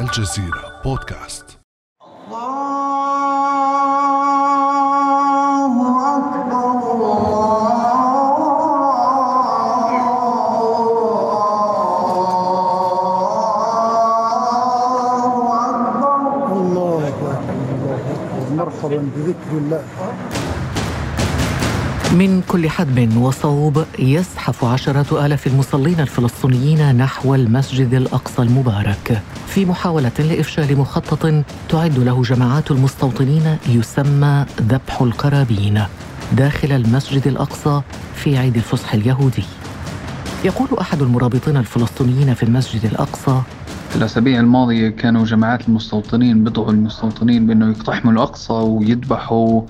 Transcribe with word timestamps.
الجزيرة 0.00 0.80
بودكاست. 0.84 1.44
الله 16.52 17.08
أكبر 17.08 17.36
مرحبا 18.56 19.10
بذكر 19.16 19.52
الله. 19.52 19.82
من 22.12 22.42
كل 22.48 22.70
حدب 22.70 23.16
وصوب 23.16 23.84
يزحف 23.98 24.64
عشرات 24.64 25.12
آلاف 25.12 25.46
المصلين 25.46 26.00
الفلسطينيين 26.00 26.96
نحو 26.96 27.34
المسجد 27.34 27.94
الأقصى 27.94 28.42
المبارك. 28.42 29.22
في 29.54 29.64
محاولة 29.64 30.12
لإفشال 30.18 30.78
مخطط 30.78 31.44
تعد 31.68 31.98
له 31.98 32.22
جماعات 32.22 32.70
المستوطنين 32.70 33.56
يسمى 33.68 34.46
ذبح 34.62 35.02
القرابين 35.02 35.84
داخل 36.32 36.72
المسجد 36.72 37.26
الأقصى 37.26 37.80
في 38.14 38.38
عيد 38.38 38.56
الفصح 38.56 38.94
اليهودي. 38.94 39.44
يقول 40.44 40.68
أحد 40.80 41.02
المرابطين 41.02 41.56
الفلسطينيين 41.56 42.34
في 42.34 42.42
المسجد 42.42 42.84
الأقصى 42.84 43.40
في 43.90 43.96
الأسابيع 43.96 44.40
الماضية 44.40 44.88
كانوا 44.88 45.24
جماعات 45.24 45.68
المستوطنين 45.68 46.44
بدعوا 46.44 46.70
المستوطنين 46.70 47.46
بأنه 47.46 47.70
يقتحموا 47.70 48.12
الأقصى 48.12 48.52
ويذبحوا 48.52 49.62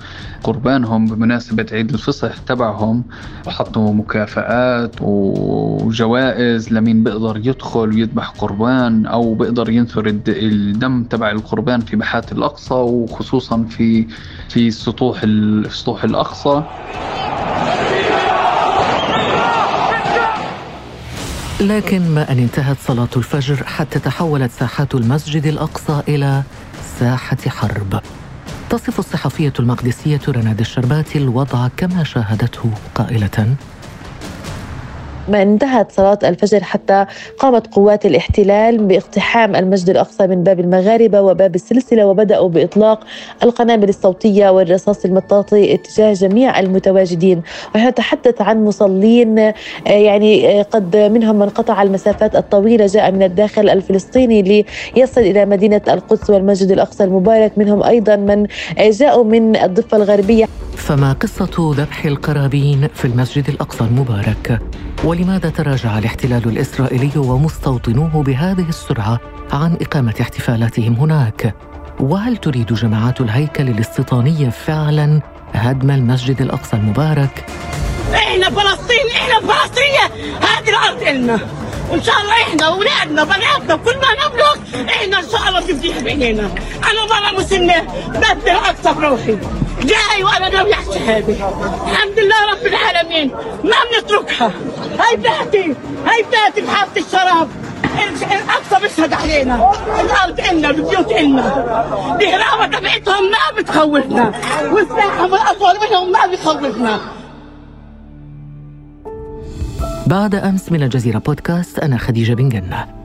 قربانهم 0.45 1.06
بمناسبة 1.06 1.66
عيد 1.73 1.93
الفصح 1.93 2.37
تبعهم. 2.37 3.02
وحطوا 3.46 3.95
مكافآت 3.95 4.96
وجوائز 5.01 6.73
لمين 6.73 7.05
بيقدر 7.05 7.37
يدخل 7.45 7.88
ويذبح 7.88 8.29
قربان 8.29 9.07
أو 9.07 9.34
بيقدر 9.34 9.71
ينثر 9.71 10.07
الد- 10.07 10.29
الدم 10.29 11.05
تبع 11.05 11.30
القربان 11.30 11.80
في 11.80 11.96
باحات 11.96 12.32
الأقصى 12.32 12.74
وخصوصا 12.74 13.62
في 13.71 14.07
في 14.49 14.71
سطوح 14.71 15.21
ال- 15.23 15.73
سطوح 15.73 16.05
الأقصى. 16.05 16.62
لكن 21.61 22.15
ما 22.15 22.33
أن 22.33 22.39
انتهت 22.39 22.77
صلاة 22.87 23.09
الفجر 23.16 23.65
حتى 23.66 23.99
تحولت 23.99 24.51
ساحات 24.53 24.95
المسجد 24.95 25.47
الأقصى 25.47 26.02
إلى 26.09 26.43
ساحة 26.99 27.37
حرب. 27.49 28.01
تصف 28.71 28.99
الصحفية 28.99 29.52
المقدسية 29.59 30.21
رناد 30.29 30.61
الشرباتي 30.61 31.19
الوضع 31.19 31.69
كما 31.77 32.05
شاهدته 32.05 32.71
قائلة 32.95 33.57
ما 35.29 35.43
انتهت 35.43 35.93
صلاة 35.93 36.18
الفجر 36.24 36.63
حتى 36.65 37.07
قامت 37.38 37.74
قوات 37.74 38.07
الاحتلال 38.07 38.79
باقتحام 38.79 39.57
المسجد 39.57 39.90
الأقصى 39.90 40.27
من 40.27 40.43
باب 40.43 40.60
المغاربة 40.60 41.21
وباب 41.21 41.54
السلسلة 41.54 42.07
وبدأوا 42.07 42.49
بإطلاق 42.49 43.01
القنابل 43.43 43.88
الصوتية 43.88 44.51
والرصاص 44.51 45.04
المطاطي 45.04 45.74
اتجاه 45.74 46.12
جميع 46.12 46.60
المتواجدين. 46.60 47.43
ونحن 47.74 47.88
نتحدث 47.88 48.43
عن 48.43 48.65
مصلين 48.65 49.38
آه، 49.38 49.54
يعني 49.87 50.60
آه، 50.60 50.62
قد 50.62 50.96
منهم 50.96 51.38
من 51.38 51.49
قطع 51.49 51.82
المسافات 51.82 52.37
الطويلة 52.37 52.87
جاء 52.87 53.12
من 53.12 53.23
الداخل 53.23 53.68
الفلسطيني 53.68 54.65
ليصل 54.96 55.21
إلى 55.21 55.46
مدينة 55.46 55.82
القدس 55.88 56.30
والمسجد 56.30 56.71
الأقصى 56.71 57.05
المبارك. 57.05 57.59
منهم 57.59 57.82
أيضا 57.82 58.16
من 58.16 58.46
آه، 58.79 58.90
جاءوا 58.90 59.24
من 59.24 59.57
الضفة 59.57 59.96
الغربية. 59.96 60.49
فما 60.77 61.12
قصة 61.12 61.74
ذبح 61.77 62.05
القرابين 62.05 62.88
في 62.95 63.05
المسجد 63.05 63.49
الأقصى 63.49 63.84
المبارك؟ 63.84 64.60
ولماذا 65.21 65.50
تراجع 65.50 65.99
الاحتلال 65.99 66.49
الإسرائيلي 66.49 67.10
ومستوطنوه 67.16 68.22
بهذه 68.22 68.69
السرعة 68.69 69.21
عن 69.53 69.77
إقامة 69.81 70.15
احتفالاتهم 70.21 70.94
هناك؟ 70.94 71.54
وهل 72.00 72.37
تريد 72.37 72.75
جماعات 72.75 73.21
الهيكل 73.21 73.69
الاستيطاني 73.69 74.50
فعلا 74.50 75.21
هدم 75.54 75.91
المسجد 75.91 76.43
الأقصى 76.43 76.77
المبارك؟ 76.77 77.47
إحنا 78.15 78.50
فلسطين 78.50 79.06
إحنا 79.17 79.41
فلسطينية 79.41 80.34
هذه 80.41 80.69
الأرض 80.69 81.03
إلنا 81.03 81.39
وإن 81.91 82.03
شاء 82.03 82.15
الله 82.21 82.33
إحنا 82.33 82.69
واولادنا 82.69 83.25
بناتنا 83.25 83.77
كل 83.77 83.97
ما 83.97 84.27
نبلغ 84.27 84.84
إحنا 84.89 85.19
إن 85.19 85.28
شاء 85.28 85.49
الله 85.49 85.61
تفتح 85.61 86.00
بعينينا 86.03 86.50
أنا 86.77 87.05
مرة 87.11 87.41
مسلمة 87.41 87.75
بدي 88.09 88.50
الاقصى 88.53 88.93
بروحي 88.95 89.39
جاي 89.83 90.25
وأنا 90.25 90.49
ناوي 90.49 90.75
على 90.75 91.19
الحمد 91.87 92.19
لله 92.19 92.53
رب 92.53 92.67
العالمين. 92.67 93.31
ما 93.65 93.77
بنتركها. 93.93 94.53
هاي 94.99 95.17
بناتي 95.17 95.75
هاي 96.07 96.23
بناتي 96.23 96.61
بحافة 96.61 97.01
الشراب. 97.01 97.49
الاقصى 98.23 98.83
بيشهد 98.83 99.13
علينا. 99.13 99.73
الأرض 100.01 100.41
النا 100.41 100.71
البيوت 100.71 101.13
النا 101.13 102.17
الهراوة 102.21 102.67
تبعتهم 102.67 103.31
ما 103.31 103.59
بتخوفنا. 103.59 104.33
وسلاحهم 104.73 105.35
الاطول 105.35 105.75
منهم 105.89 106.13
ما 106.13 106.27
بيخوفنا. 106.27 107.01
بعد 110.07 110.35
أمس 110.35 110.73
من 110.73 110.83
الجزيرة 110.83 111.19
بودكاست 111.19 111.79
أنا 111.79 111.99
خديجة 111.99 112.35
بن 112.35 112.49
جنة. 112.49 113.00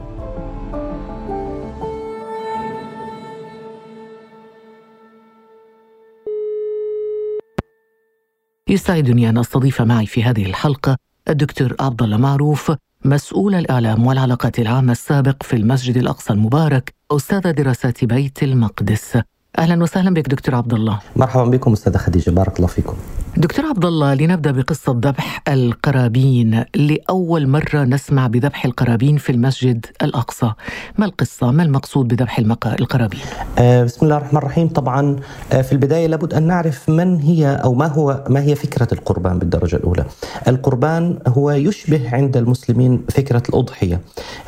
يسعدني 8.68 9.28
أن 9.28 9.38
أستضيف 9.38 9.82
معي 9.82 10.06
في 10.06 10.24
هذه 10.24 10.46
الحلقة 10.46 10.96
الدكتور 11.28 11.76
عبد 11.80 12.02
الله 12.02 12.16
معروف 12.16 12.72
مسؤول 13.04 13.54
الإعلام 13.54 14.06
والعلاقات 14.06 14.58
العامة 14.58 14.92
السابق 14.92 15.42
في 15.42 15.56
المسجد 15.56 15.96
الأقصى 15.96 16.32
المبارك 16.32 16.94
أستاذ 17.10 17.52
دراسات 17.52 18.04
بيت 18.04 18.42
المقدس. 18.42 19.18
أهلا 19.58 19.82
وسهلا 19.82 20.14
بك 20.14 20.28
دكتور 20.28 20.54
عبد 20.54 20.72
الله. 20.74 21.00
مرحبا 21.16 21.44
بكم 21.44 21.72
أستاذة 21.72 21.96
خديجة 21.96 22.30
بارك 22.30 22.56
الله 22.56 22.66
فيكم. 22.68 22.96
دكتور 23.38 23.66
عبد 23.66 23.84
الله 23.84 24.14
لنبدأ 24.14 24.50
بقصة 24.50 24.92
ذبح 24.92 25.42
القرابين. 25.48 26.64
لأول 26.76 27.46
مرة 27.46 27.84
نسمع 27.84 28.26
بذبح 28.26 28.64
القرابين 28.64 29.16
في 29.16 29.32
المسجد 29.32 29.86
الأقصى. 30.02 30.52
ما 30.98 31.06
القصة؟ 31.06 31.50
ما 31.50 31.62
المقصود 31.62 32.08
بذبح. 32.08 32.38
القرابين؟ 32.38 33.20
آه 33.58 33.84
بسم 33.84 34.06
الله 34.06 34.16
الرحمن 34.16 34.38
الرحيم. 34.38 34.68
طبعا 34.68 35.16
آه 35.52 35.62
في 35.62 35.72
البداية 35.72 36.06
لابد 36.06 36.34
أن 36.34 36.42
نعرف 36.42 36.88
من 36.88 37.20
هي 37.20 37.60
أو 37.64 37.74
ما 37.74 37.86
هو 37.86 38.24
ما 38.28 38.40
هي 38.40 38.54
فكرة 38.54 38.88
القربان 38.92 39.38
بالدرجة 39.38 39.76
الأولى. 39.76 40.04
القربان 40.48 41.18
هو 41.28 41.50
يشبه 41.50 42.14
عند 42.14 42.36
المسلمين 42.36 43.04
فكرة 43.10 43.42
الأضحية. 43.48 44.00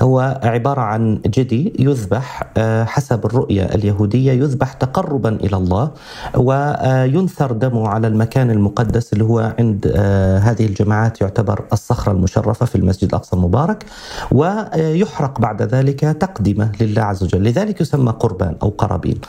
هو 0.02 0.40
عبارة 0.44 0.80
عن 0.80 1.20
جدي 1.26 1.72
يذبح 1.78 2.42
آه 2.56 2.84
حسب 2.84 3.26
الرؤية 3.26 3.64
اليهودية 3.64 4.32
يذبح 4.32 4.72
تقربا 4.72 5.28
إلى 5.28 5.56
الله 5.56 5.90
وينثر 6.36 7.52
دمه 7.52 7.88
على 7.88 8.06
المكان 8.06 8.50
المقدس. 8.50 8.77
اللي 8.80 9.24
هو 9.24 9.54
عند 9.58 9.92
آه 9.96 10.38
هذه 10.38 10.66
الجماعات 10.66 11.20
يعتبر 11.20 11.64
الصخرة 11.72 12.12
المشرفة 12.12 12.66
في 12.66 12.76
المسجد 12.76 13.08
الأقصى 13.08 13.36
المبارك 13.36 13.84
ويحرق 14.32 15.40
بعد 15.40 15.62
ذلك 15.62 16.00
تقدمة 16.00 16.72
لله 16.80 17.02
عز 17.02 17.22
وجل. 17.22 17.42
لذلك 17.42 17.80
يسمى 17.80 18.12
قربان 18.12 18.56
أو 18.62 18.68
قرابين. 18.68 19.20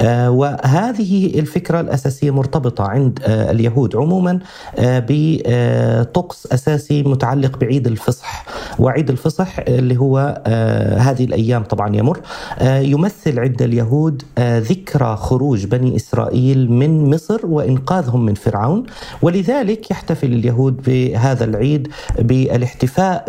آه 0.00 0.30
وهذه 0.30 1.38
الفكرة 1.38 1.80
الأساسية 1.80 2.30
مرتبطة 2.30 2.84
عند 2.84 3.18
آه 3.22 3.50
اليهود 3.50 3.96
عموما 3.96 4.38
بطقس 4.78 6.46
أساسي 6.46 7.02
متعلق 7.02 7.58
بعيد 7.58 7.86
الفصح. 7.86 8.46
وعيد 8.78 9.10
الفصح 9.10 9.58
اللي 9.58 9.96
هو 9.96 10.42
هذه 10.98 11.24
الأيام 11.24 11.64
طبعا 11.64 11.96
يمر. 11.96 12.20
يمثل 12.62 13.38
عند 13.38 13.62
اليهود 13.62 14.22
ذكرى 14.40 15.16
خروج 15.16 15.66
بني 15.66 15.96
إسرائيل 15.96 16.72
من 16.72 17.10
مصر 17.14 17.46
وإنقاذهم 17.46 18.24
من 18.24 18.34
فرعون. 18.34 18.86
ولذلك 19.22 19.90
يحتفل 19.90 20.32
اليهود 20.32 20.82
بهذا 20.86 21.44
العيد 21.44 21.88
بالاحتفاء 22.18 23.24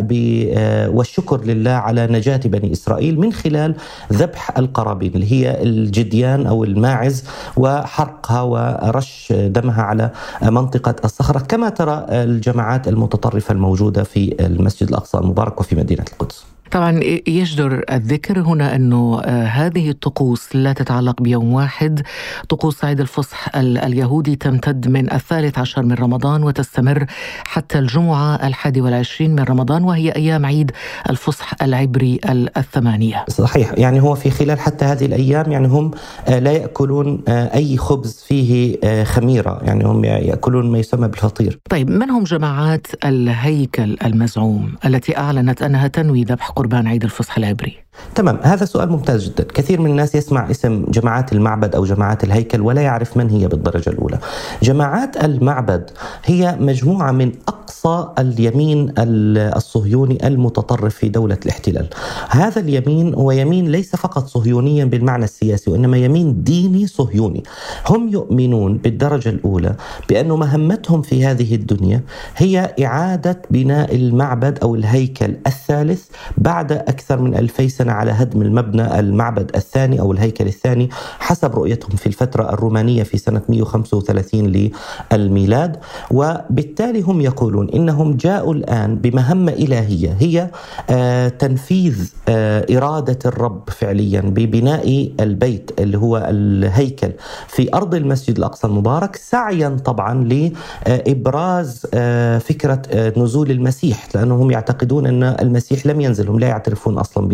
والشكر 0.94 1.44
لله 1.44 1.70
على 1.70 2.06
نجاة 2.06 2.40
بني 2.44 2.72
إسرائيل 2.72 3.20
من 3.20 3.32
خلال 3.32 3.74
ذبح 4.12 4.58
القرابين 4.58 5.14
اللي 5.14 5.32
هي 5.32 5.62
الجديان 5.62 6.46
أو 6.46 6.64
الماعز 6.64 7.24
وحرقها 7.56 8.42
ورش 8.42 9.32
دمها 9.32 9.82
على 9.82 10.10
منطقة 10.42 10.94
الصخرة. 11.04 11.38
كما 11.38 11.68
ترى 11.68 12.06
الجماعات 12.10 12.88
المتطرفة 12.88 13.52
الموجودة 13.52 14.02
في 14.02 14.34
المسجد 14.40 14.88
الأقصى 14.88 15.18
المبارك 15.18 15.60
وفي 15.60 15.76
مدينة 15.76 16.04
القدس. 16.12 16.44
طبعا 16.70 17.00
يجدر 17.28 17.84
الذكر 17.92 18.40
هنا 18.40 18.76
أنه 18.76 19.20
هذه 19.44 19.90
الطقوس 19.90 20.56
لا 20.56 20.72
تتعلق 20.72 21.22
بيوم 21.22 21.52
واحد. 21.52 22.02
طقوس 22.48 22.84
عيد 22.84 23.00
الفصح 23.00 23.56
اليهودي 23.56 24.36
تمتد 24.36 24.88
من 24.88 25.12
الثالث 25.12 25.58
عشر 25.58 25.82
من 25.82 25.92
رمضان 25.92 26.42
وتستمر 26.42 27.06
حتى 27.44 27.78
الجمعة 27.78 28.46
الحادي 28.46 28.80
والعشرين 28.80 29.30
من 29.30 29.42
رمضان 29.42 29.84
وهي 29.84 30.10
أيام 30.10 30.46
عيد 30.46 30.70
الفصح 31.10 31.62
العبري 31.62 32.20
الثمانية. 32.56 33.24
صحيح. 33.28 33.72
يعني 33.78 34.02
هو 34.02 34.14
في 34.14 34.30
خلال 34.30 34.60
حتى 34.60 34.84
هذه 34.84 35.06
الأيام 35.06 35.52
يعني 35.52 35.68
هم 35.68 35.90
لا 36.28 36.52
يأكلون 36.52 37.22
أي 37.28 37.76
خبز 37.76 38.24
فيه 38.28 38.78
خميرة. 39.04 39.60
يعني 39.62 39.84
هم 39.84 40.04
يأكلون 40.04 40.70
ما 40.70 40.78
يسمى 40.78 41.08
بالفطير. 41.08 41.58
طيب 41.70 41.90
من 41.90 42.10
هم 42.10 42.24
جماعات 42.24 42.86
الهيكل 43.04 43.96
المزعوم 44.04 44.74
التي 44.84 45.18
أعلنت 45.18 45.62
أنها 45.62 45.88
تنوي 45.88 46.24
ذبح 46.24 46.50
قربان 46.60 46.86
عيد 46.86 47.04
الفصح 47.04 47.36
العبري؟ 47.36 47.78
تمام 48.14 48.38
هذا 48.42 48.64
سؤال 48.64 48.90
ممتاز 48.90 49.28
جدا. 49.28 49.44
كثير 49.44 49.80
من 49.80 49.90
الناس 49.90 50.14
يسمع 50.14 50.50
اسم 50.50 50.84
جماعات 50.88 51.32
المعبد 51.32 51.74
أو 51.74 51.84
جماعات 51.84 52.24
الهيكل 52.24 52.60
ولا 52.60 52.82
يعرف 52.82 53.16
من 53.16 53.30
هي 53.30 53.48
بالدرجة 53.48 53.90
الأولى. 53.90 54.18
جماعات 54.62 55.24
المعبد 55.24 55.90
هي 56.24 56.56
مجموعة 56.60 57.12
من 57.12 57.32
أقصى 57.48 58.08
اليمين 58.18 58.92
الصهيوني 58.98 60.26
المتطرف 60.26 60.94
في 60.94 61.08
دولة 61.08 61.38
الاحتلال. 61.44 61.88
هذا 62.28 62.60
اليمين 62.60 63.14
هو 63.14 63.30
يمين 63.30 63.68
ليس 63.68 63.96
فقط 63.96 64.26
صهيونيا 64.26 64.84
بالمعنى 64.84 65.24
السياسي 65.24 65.70
وإنما 65.70 65.96
يمين 65.96 66.42
ديني 66.42 66.86
صهيوني. 66.86 67.42
هم 67.88 68.08
يؤمنون 68.08 68.76
بالدرجة 68.76 69.28
الأولى 69.28 69.74
بأن 70.08 70.28
مهمتهم 70.28 71.02
في 71.02 71.26
هذه 71.26 71.54
الدنيا 71.54 72.00
هي 72.36 72.74
إعادة 72.84 73.42
بناء 73.50 73.94
المعبد 73.96 74.58
أو 74.62 74.74
الهيكل 74.74 75.36
الثالث 75.46 76.04
بعد 76.38 76.72
أكثر 76.72 77.20
من 77.20 77.34
ألفي 77.34 77.68
سنة 77.80 77.92
على 77.92 78.10
هدم 78.10 78.42
المبنى 78.42 79.00
المعبد 79.00 79.50
الثاني 79.56 80.00
أو 80.00 80.12
الهيكل 80.12 80.46
الثاني 80.46 80.88
حسب 81.18 81.54
رؤيتهم 81.54 81.96
في 81.96 82.06
الفترة 82.06 82.52
الرومانية 82.52 83.02
في 83.02 83.18
سنة 83.18 83.42
135 83.48 84.70
للميلاد. 85.12 85.76
وبالتالي 86.10 87.00
هم 87.00 87.20
يقولون 87.20 87.70
إنهم 87.70 88.16
جاءوا 88.16 88.54
الآن 88.54 88.96
بمهمة 88.96 89.52
إلهية 89.52 90.16
هي 90.20 90.50
آه، 90.90 91.28
تنفيذ 91.28 92.12
آه، 92.28 92.66
إرادة 92.76 93.18
الرب 93.26 93.70
فعليا 93.70 94.20
ببناء 94.20 95.12
البيت 95.20 95.70
اللي 95.80 95.98
هو 95.98 96.26
الهيكل 96.30 97.12
في 97.48 97.74
أرض 97.74 97.94
المسجد 97.94 98.38
الأقصى 98.38 98.66
المبارك 98.66 99.16
سعيا 99.16 99.68
طبعا 99.84 100.24
لإبراز 100.24 101.86
آه، 101.94 102.38
فكرة 102.38 102.82
نزول 103.16 103.50
المسيح 103.50 104.08
لأنهم 104.14 104.50
يعتقدون 104.50 105.06
أن 105.06 105.22
المسيح 105.22 105.86
لم 105.86 106.00
ينزل 106.00 106.28
هم 106.28 106.38
لا 106.38 106.48
يعترفون 106.48 106.98
أصلا 106.98 107.28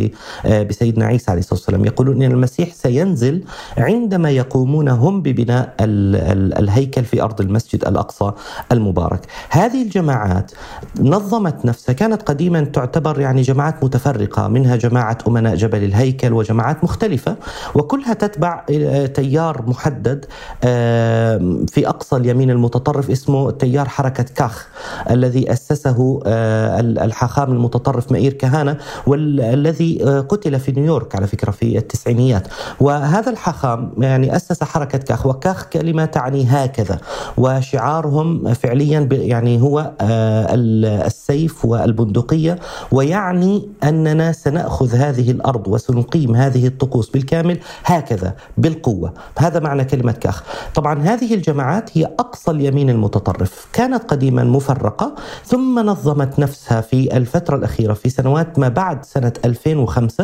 بسيدنا 0.44 1.04
عيسى 1.06 1.30
عليه 1.30 1.40
الصلاة 1.40 1.60
والسلام. 1.60 1.84
يقولون 1.84 2.22
أن 2.22 2.32
المسيح 2.32 2.74
سينزل 2.74 3.44
عندما 3.78 4.30
يقومون 4.30 4.88
هم 4.88 5.22
ببناء 5.22 5.74
الهيكل 5.80 7.04
في 7.04 7.22
أرض 7.22 7.40
المسجد 7.40 7.84
الأقصى 7.86 8.32
المبارك. 8.72 9.20
هذه 9.50 9.82
الجماعات 9.82 10.52
نظمت 11.00 11.64
نفسها 11.64 11.92
كانت 11.92 12.22
قديما 12.22 12.64
تعتبر 12.64 13.20
يعني 13.20 13.42
جماعات 13.42 13.84
متفرقة 13.84 14.48
منها 14.48 14.76
جماعة 14.76 15.18
أمناء 15.28 15.54
جبل 15.54 15.84
الهيكل 15.84 16.32
وجماعات 16.32 16.84
مختلفة 16.84 17.36
وكلها 17.74 18.14
تتبع 18.14 18.64
آه، 18.70 19.06
تيار 19.06 19.62
محدد 19.66 20.24
في 21.68 21.88
أقصى 21.88 22.16
اليمين 22.16 22.50
المتطرف 22.50 23.10
اسمه 23.10 23.50
تيار 23.50 23.88
حركة 23.88 24.22
كاخ 24.22 24.68
الذي 25.10 25.52
أسسه 25.52 26.20
آه، 26.26 26.80
الحاخام 26.80 27.52
المتطرف 27.52 28.12
مئير 28.12 28.32
كهانة 28.32 28.76
والذي 29.06 30.04
آه، 30.04 30.20
قتل 30.28 30.60
في 30.60 30.72
نيويورك 30.72 31.14
على 31.14 31.26
فكرة 31.26 31.50
في 31.50 31.78
التسعينيات. 31.78 32.48
وهذا 32.80 33.30
الحاخام 33.30 33.92
يعني 33.98 34.36
أسس 34.36 34.64
حركة 34.64 34.98
كاخ 34.98 35.26
وكاخ 35.26 35.64
كلمة 35.64 36.04
تعني 36.04 36.46
هكذا. 36.48 36.98
وشعارهم 37.36 38.54
فعليا 38.54 39.08
يعني 39.12 39.62
هو 39.62 39.92
السيف 41.06 41.64
والبندقية. 41.64 42.58
ويعني 42.92 43.68
أننا 43.84 44.32
سنأخذ 44.32 44.94
هذه 44.94 45.30
الأرض 45.30 45.68
وسنقيم 45.68 46.36
هذه 46.36 46.66
الطقوس 46.66 47.10
بالكامل 47.10 47.58
هكذا 47.84 48.34
بالقوة. 48.58 49.14
هذا 49.38 49.60
معنى 49.60 49.84
كلمة 49.84 50.12
كاخ. 50.12 50.42
طبعا 50.74 51.02
هذه 51.02 51.34
الجماعات 51.34 51.98
هي 51.98 52.04
أقصى 52.04 52.50
اليمين 52.50 52.90
المتطرف. 52.90 53.66
كانت 53.72 54.10
قديما 54.10 54.44
مفرقة 54.44 55.14
ثم 55.44 55.78
نظمت 55.78 56.38
نفسها 56.38 56.80
في 56.80 57.16
الفترة 57.16 57.56
الأخيرة 57.56 57.94
في 57.94 58.08
سنوات 58.08 58.58
ما 58.58 58.68
بعد 58.68 59.04
سنة 59.04 59.32
2005 59.44 60.15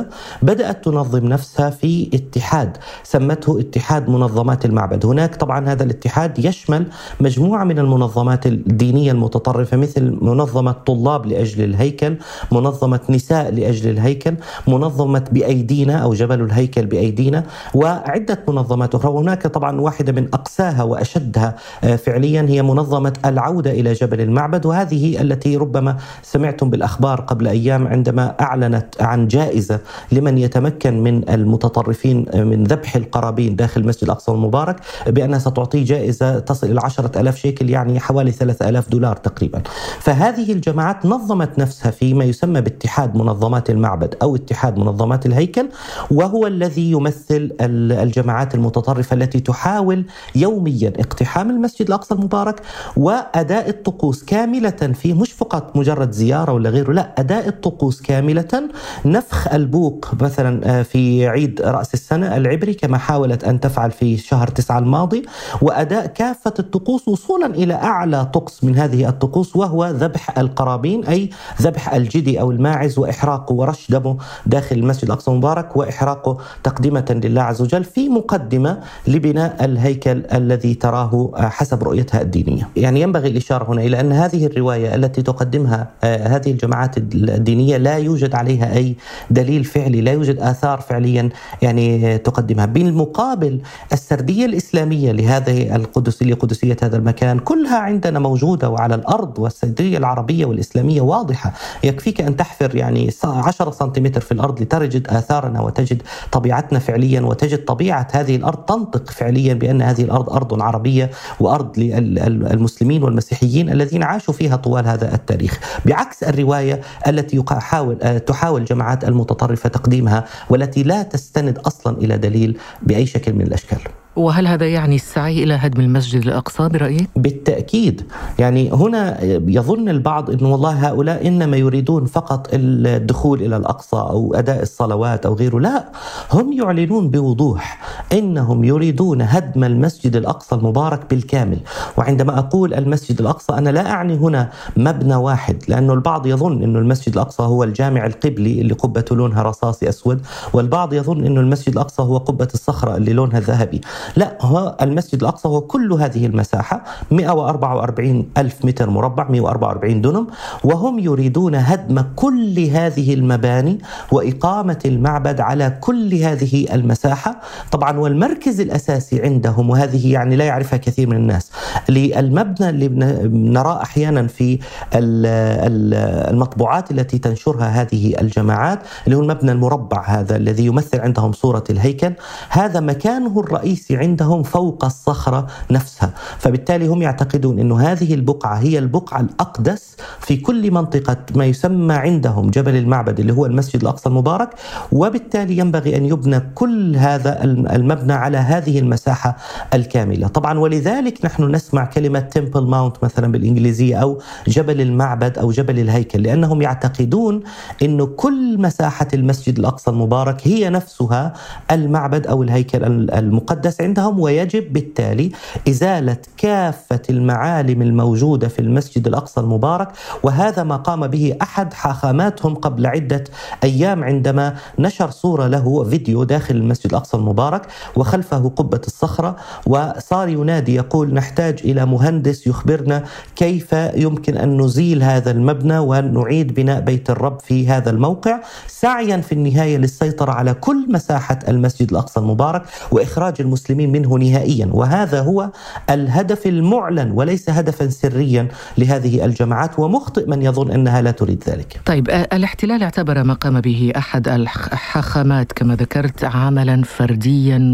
بدأت 0.42 0.84
تنظم 0.84 1.26
نفسها 1.26 1.70
في 1.70 2.10
اتحاد 2.14 2.76
سمته 3.02 3.60
اتحاد 3.60 4.08
منظمات 4.10 4.64
المعبد. 4.64 5.06
هناك 5.06 5.36
طبعا 5.36 5.68
هذا 5.68 5.84
الاتحاد 5.84 6.38
يشمل 6.38 6.86
مجموعة 7.20 7.64
من 7.64 7.78
المنظمات 7.78 8.46
الدينية 8.46 9.12
المتطرفة 9.12 9.76
مثل 9.76 10.18
منظمة 10.22 10.72
طلاب 10.72 11.26
لأجل 11.26 11.64
الهيكل 11.64 12.16
منظمة 12.52 13.00
نساء 13.10 13.50
لأجل 13.54 13.90
الهيكل 13.90 14.34
منظمة 14.68 15.24
بأيدينا 15.32 15.96
أو 15.98 16.14
جبل 16.14 16.40
الهيكل 16.40 16.86
بأيدينا 16.86 17.44
وعدة 17.74 18.38
منظمات 18.48 18.94
أخرى. 18.94 19.12
وهناك 19.12 19.46
طبعا 19.46 19.80
واحدة 19.80 20.12
من 20.12 20.28
أقساها 20.34 20.82
وأشدها 20.82 21.56
آه، 21.84 21.96
فعليا 21.96 22.42
هي 22.48 22.62
منظمة 22.62 23.12
العودة 23.24 23.70
إلى 23.70 23.92
جبل 23.92 24.20
المعبد. 24.20 24.66
وهذه 24.66 25.20
التي 25.20 25.56
ربما 25.56 25.96
سمعتم 26.22 26.70
بالأخبار 26.70 27.20
قبل 27.20 27.48
أيام 27.48 27.86
عندما 27.86 28.34
أعلنت 28.40 29.02
عن 29.02 29.28
جائزة 29.28 29.80
لمن 30.12 30.38
يتمكن 30.38 31.02
من 31.02 31.28
المتطرفين 31.30 32.26
من 32.34 32.64
ذبح 32.64 32.96
القرابين 32.96 33.56
داخل 33.56 33.80
المسجد 33.80 34.04
الأقصى 34.04 34.32
المبارك 34.32 34.76
بأنها 35.06 35.38
ستعطيه 35.38 35.84
جائزة 35.84 36.38
تصل 36.38 36.66
إلى 36.70 36.80
عشرة 36.84 37.20
ألاف 37.20 37.36
شيكل 37.38 37.70
يعني 37.70 38.00
حوالي 38.00 38.30
ثلاثة 38.30 38.68
ألاف 38.68 38.88
دولار 38.88 39.16
تقريبا. 39.16 39.62
فهذه 40.00 40.52
الجماعات 40.52 41.06
نظمت 41.06 41.58
نفسها 41.58 41.90
فيما 41.90 42.24
يسمى 42.24 42.60
باتحاد 42.60 43.16
منظمات 43.16 43.70
المعبد 43.70 44.14
أو 44.22 44.36
اتحاد 44.36 44.78
منظمات 44.78 45.26
الهيكل 45.26 45.68
وهو 46.10 46.46
الذي 46.46 46.90
يمثل 46.90 47.52
الجماعات 47.60 48.54
المتطرفة 48.54 49.14
التي 49.14 49.40
تحاول 49.40 50.04
يوميا 50.34 50.92
اقتحام 50.98 51.50
المسجد 51.50 51.86
الأقصى 51.86 52.14
المبارك 52.14 52.60
وأداء 52.96 53.68
الطقوس 53.68 54.24
كاملة 54.24 54.70
فيه 54.70 55.14
مش 55.14 55.32
فقط 55.32 55.76
مجرد 55.76 56.12
زيارة 56.12 56.52
ولا 56.52 56.70
غيره 56.70 56.92
لا 56.92 57.14
أداء 57.18 57.48
الطقوس 57.48 58.02
كاملة 58.02 58.68
نفخ 59.04 59.48
البوق 59.72 60.10
مثلا 60.20 60.78
آه، 60.78 60.82
في 60.82 61.28
عيد 61.28 61.60
رأس 61.60 61.94
السنة 61.94 62.36
العبري 62.36 62.74
كما 62.74 62.98
حاولت 62.98 63.44
أن 63.44 63.60
تفعل 63.60 63.90
في 63.90 64.16
شهر 64.16 64.48
تسعة 64.48 64.78
الماضي. 64.78 65.22
وأداء 65.62 66.06
كافة 66.06 66.54
الطقوس 66.58 67.08
وصولا 67.08 67.46
إلى 67.46 67.74
أعلى 67.74 68.24
طقس 68.24 68.64
من 68.64 68.76
هذه 68.76 69.08
الطقوس 69.08 69.56
وهو 69.56 69.86
ذبح 69.86 70.38
القرابين 70.38 71.04
أي 71.04 71.30
ذبح 71.62 71.94
الجدي 71.94 72.40
أو 72.40 72.50
الماعز 72.50 72.98
وإحراقه 72.98 73.52
ورش 73.52 73.90
دمه 73.90 74.16
داخل 74.46 74.76
المسجد 74.76 75.04
الأقصى 75.04 75.30
المبارك 75.30 75.76
وإحراقه 75.76 76.38
تقدمة 76.62 77.20
لله 77.24 77.42
عز 77.42 77.62
وجل 77.62 77.84
في 77.84 78.08
مقدمة 78.08 78.80
لبناء 79.06 79.64
الهيكل 79.64 80.22
الذي 80.34 80.74
تراه 80.74 81.30
حسب 81.36 81.82
رؤيتها 81.82 82.20
الدينية. 82.22 82.68
يعني 82.76 83.00
ينبغي 83.00 83.28
الإشارة 83.28 83.72
هنا 83.72 83.82
إلى 83.82 84.00
أن 84.00 84.12
هذه 84.12 84.46
الرواية 84.46 84.94
التي 84.94 85.22
تقدمها 85.22 85.88
آه، 86.04 86.26
هذه 86.26 86.50
الجماعات 86.50 86.98
الدينية 86.98 87.76
لا 87.76 87.96
يوجد 87.96 88.34
عليها 88.34 88.76
أي 88.76 88.96
دليل 89.30 89.61
فعلي 89.64 90.00
لا 90.00 90.12
يوجد 90.12 90.38
آثار 90.38 90.80
فعليا 90.80 91.28
يعني 91.62 92.18
تقدمها. 92.18 92.66
بالمقابل 92.66 93.60
السردية 93.92 94.46
الإسلامية 94.46 95.12
لهذه 95.12 95.76
القدس 95.76 96.22
لقدسية 96.22 96.76
هذا 96.82 96.96
المكان 96.96 97.38
كلها 97.38 97.78
عندنا 97.78 98.18
موجودة 98.18 98.70
وعلى 98.70 98.94
الأرض 98.94 99.38
والسردية 99.38 99.98
العربية 99.98 100.46
والإسلامية 100.46 101.00
واضحة. 101.00 101.52
يكفيك 101.84 102.20
أن 102.20 102.36
تحفر 102.36 102.76
يعني 102.76 103.10
10 103.24 103.70
سنتيمتر 103.70 104.20
في 104.20 104.32
الأرض 104.32 104.60
لتجد 104.62 105.08
آثارنا 105.08 105.60
وتجد 105.60 106.02
طبيعتنا 106.32 106.78
فعليا 106.78 107.20
وتجد 107.20 107.64
طبيعة 107.64 108.08
هذه 108.12 108.36
الأرض 108.36 108.58
تنطق 108.58 109.10
فعليا 109.10 109.54
بأن 109.54 109.82
هذه 109.82 110.02
الأرض 110.02 110.30
أرض 110.30 110.62
عربية 110.62 111.10
وأرض 111.40 111.78
للمسلمين 111.78 113.02
والمسيحيين 113.02 113.70
الذين 113.70 114.02
عاشوا 114.02 114.34
فيها 114.34 114.56
طوال 114.56 114.86
هذا 114.86 115.14
التاريخ. 115.14 115.60
بعكس 115.86 116.22
الرواية 116.22 116.80
التي 117.08 117.36
يحاول 117.36 118.20
تحاول 118.20 118.64
جماعات 118.64 119.04
المتطرفة 119.04 119.51
تقديمها 119.56 120.24
والتي 120.50 120.82
لا 120.82 121.02
تستند 121.02 121.58
أصلا 121.58 121.98
إلى 121.98 122.18
دليل 122.18 122.58
بأي 122.82 123.06
شكل 123.06 123.32
من 123.32 123.42
الأشكال. 123.42 123.78
وهل 124.16 124.46
هذا 124.46 124.68
يعني 124.68 124.94
السعي 124.94 125.42
إلى 125.42 125.54
هدم 125.54 125.80
المسجد 125.80 126.22
الأقصى 126.22 126.68
برأيك؟ 126.68 127.08
بالتأكيد، 127.16 128.02
يعني 128.38 128.70
هنا 128.72 129.22
يظن 129.22 129.88
البعض 129.88 130.30
إنه 130.30 130.52
والله 130.52 130.88
هؤلاء 130.88 131.26
إنما 131.26 131.56
يريدون 131.56 132.04
فقط 132.04 132.48
الدخول 132.52 133.42
إلى 133.42 133.56
الأقصى 133.56 133.96
أو 133.96 134.34
أداء 134.34 134.62
الصلوات 134.62 135.26
أو 135.26 135.34
غيره، 135.34 135.60
لا، 135.60 135.88
هم 136.32 136.52
يعلنون 136.52 137.10
بوضوح 137.10 137.80
إنهم 138.12 138.64
يريدون 138.64 139.22
هدم 139.22 139.64
المسجد 139.64 140.16
الأقصى 140.16 140.54
المبارك 140.54 141.10
بالكامل، 141.10 141.58
وعندما 141.96 142.38
أقول 142.38 142.74
المسجد 142.74 143.20
الأقصى 143.20 143.52
أنا 143.52 143.70
لا 143.70 143.90
أعني 143.90 144.14
هنا 144.14 144.50
مبنى 144.76 145.14
واحد، 145.14 145.62
لأنه 145.68 145.92
البعض 145.92 146.26
يظن 146.26 146.62
إنه 146.62 146.78
المسجد 146.78 147.12
الأقصى 147.12 147.42
هو 147.42 147.64
الجامع 147.64 148.06
القبلي 148.06 148.60
اللي 148.60 148.74
قبته 148.74 149.16
لونها 149.16 149.42
رصاصي 149.42 149.88
أسود، 149.88 150.20
والبعض 150.52 150.92
يظن 150.92 151.24
إنه 151.24 151.40
المسجد 151.40 151.72
الأقصى 151.72 152.02
هو 152.02 152.16
قبة 152.16 152.48
الصخرة 152.54 152.96
اللي 152.96 153.12
لونها 153.12 153.40
ذهبي. 153.40 153.80
لا 154.16 154.38
هو 154.40 154.76
المسجد 154.82 155.20
الأقصى 155.20 155.48
هو 155.48 155.60
كل 155.60 155.92
هذه 155.92 156.26
المساحة 156.26 156.84
144 157.10 158.26
ألف 158.38 158.64
متر 158.64 158.90
مربع 158.90 159.28
144 159.28 160.00
دنم 160.00 160.26
وهم 160.64 160.98
يريدون 160.98 161.54
هدم 161.54 162.04
كل 162.16 162.58
هذه 162.58 163.14
المباني 163.14 163.78
وإقامة 164.12 164.78
المعبد 164.84 165.40
على 165.40 165.78
كل 165.80 166.14
هذه 166.14 166.74
المساحة. 166.74 167.40
طبعا 167.70 167.98
والمركز 167.98 168.60
الأساسي 168.60 169.22
عندهم 169.22 169.70
وهذه 169.70 170.12
يعني 170.12 170.36
لا 170.36 170.44
يعرفها 170.44 170.76
كثير 170.76 171.08
من 171.08 171.16
الناس 171.16 171.50
للمبنى 171.88 172.68
اللي 172.68 172.88
نراه 173.28 173.82
أحيانا 173.82 174.26
في 174.26 174.58
المطبوعات 174.94 176.90
التي 176.90 177.18
تنشرها 177.18 177.68
هذه 177.68 178.14
الجماعات 178.20 178.78
اللي 179.06 179.16
هو 179.16 179.20
المبنى 179.20 179.52
المربع 179.52 180.04
هذا 180.06 180.36
الذي 180.36 180.66
يمثل 180.66 181.00
عندهم 181.00 181.32
صورة 181.32 181.64
الهيكل. 181.70 182.12
هذا 182.48 182.80
مكانه 182.80 183.40
الرئيسي 183.40 183.91
عندهم 183.96 184.42
فوق 184.42 184.84
الصخرة 184.84 185.46
نفسها. 185.70 186.14
فبالتالي 186.38 186.86
هم 186.86 187.02
يعتقدون 187.02 187.58
أن 187.58 187.72
هذه 187.72 188.14
البقعة 188.14 188.54
هي 188.56 188.78
البقعة 188.78 189.20
الأقدس 189.20 189.96
في 190.20 190.36
كل 190.36 190.70
منطقة 190.70 191.16
ما 191.36 191.44
يسمى 191.44 191.94
عندهم 191.94 192.50
جبل 192.50 192.76
المعبد 192.76 193.20
اللي 193.20 193.32
هو 193.32 193.46
المسجد 193.46 193.80
الأقصى 193.80 194.08
المبارك. 194.08 194.50
وبالتالي 194.92 195.58
ينبغي 195.58 195.96
أن 195.96 196.04
يبنى 196.06 196.40
كل 196.54 196.96
هذا 196.96 197.44
المبنى 197.44 198.12
على 198.12 198.38
هذه 198.38 198.78
المساحة 198.78 199.36
الكاملة. 199.74 200.28
طبعا 200.28 200.58
ولذلك 200.58 201.24
نحن 201.24 201.50
نسمع 201.50 201.84
كلمة 201.84 202.20
تمبل 202.20 202.66
ماونت 202.66 203.04
مثلا 203.04 203.32
بالإنجليزية 203.32 203.96
أو 203.96 204.18
جبل 204.48 204.80
المعبد 204.80 205.38
أو 205.38 205.50
جبل 205.50 205.78
الهيكل 205.78 206.22
لأنهم 206.22 206.62
يعتقدون 206.62 207.42
أن 207.82 208.06
كل 208.06 208.60
مساحة 208.60 209.08
المسجد 209.14 209.58
الأقصى 209.58 209.90
المبارك 209.90 210.48
هي 210.48 210.70
نفسها 210.70 211.32
المعبد 211.70 212.26
أو 212.26 212.42
الهيكل 212.42 212.84
المقدس 213.10 213.80
عندهم 213.82 214.20
ويجب 214.20 214.72
بالتالي 214.72 215.32
إزالة 215.68 216.16
كافة 216.36 217.02
المعالم 217.10 217.82
الموجودة 217.82 218.48
في 218.48 218.58
المسجد 218.58 219.06
الأقصى 219.06 219.40
المبارك. 219.40 219.88
وهذا 220.22 220.62
ما 220.62 220.76
قام 220.76 221.06
به 221.06 221.36
أحد 221.42 221.72
حاخاماتهم 221.74 222.54
قبل 222.54 222.86
عدة 222.86 223.24
أيام 223.64 224.04
عندما 224.04 224.54
نشر 224.78 225.10
صورة 225.10 225.46
له 225.46 225.84
فيديو 225.84 226.24
داخل 226.24 226.56
المسجد 226.56 226.86
الأقصى 226.90 227.16
المبارك 227.16 227.62
وخلفه 227.96 228.52
قبة 228.56 228.80
الصخرة. 228.86 229.36
وصار 229.66 230.28
ينادي 230.28 230.74
يقول 230.74 231.14
نحتاج 231.14 231.60
إلى 231.64 231.86
مهندس 231.86 232.46
يخبرنا 232.46 233.04
كيف 233.36 233.72
يمكن 233.94 234.36
أن 234.36 234.60
نزيل 234.60 235.02
هذا 235.02 235.30
المبنى 235.30 235.78
ونعيد 235.78 236.54
بناء 236.54 236.80
بيت 236.80 237.10
الرب 237.10 237.40
في 237.40 237.68
هذا 237.68 237.90
الموقع. 237.90 238.40
سعيا 238.66 239.16
في 239.16 239.32
النهاية 239.32 239.76
للسيطرة 239.76 240.32
على 240.32 240.54
كل 240.54 240.86
مساحة 240.88 241.38
المسجد 241.48 241.90
الأقصى 241.90 242.20
المبارك 242.20 242.62
وإخراج 242.90 243.34
المسلمين 243.40 243.71
منه 243.78 244.18
نهائيا. 244.18 244.68
وهذا 244.72 245.20
هو 245.20 245.50
الهدف 245.90 246.46
المعلن 246.46 247.10
وليس 247.10 247.50
هدفا 247.50 247.88
سريا 247.88 248.48
لهذه 248.78 249.24
الجماعات 249.24 249.78
ومخطئ 249.78 250.30
من 250.30 250.42
يظن 250.42 250.70
أنها 250.70 251.02
لا 251.02 251.10
تريد 251.10 251.44
ذلك. 251.48 251.80
طيب 251.86 252.10
الاحتلال 252.10 252.82
اعتبر 252.82 253.22
ما 253.22 253.34
قام 253.34 253.60
به 253.60 253.92
أحد 253.96 254.28
الحاخامات 254.28 255.52
كما 255.52 255.76
ذكرت 255.76 256.24
عملا 256.24 256.82
فرديا 256.82 257.72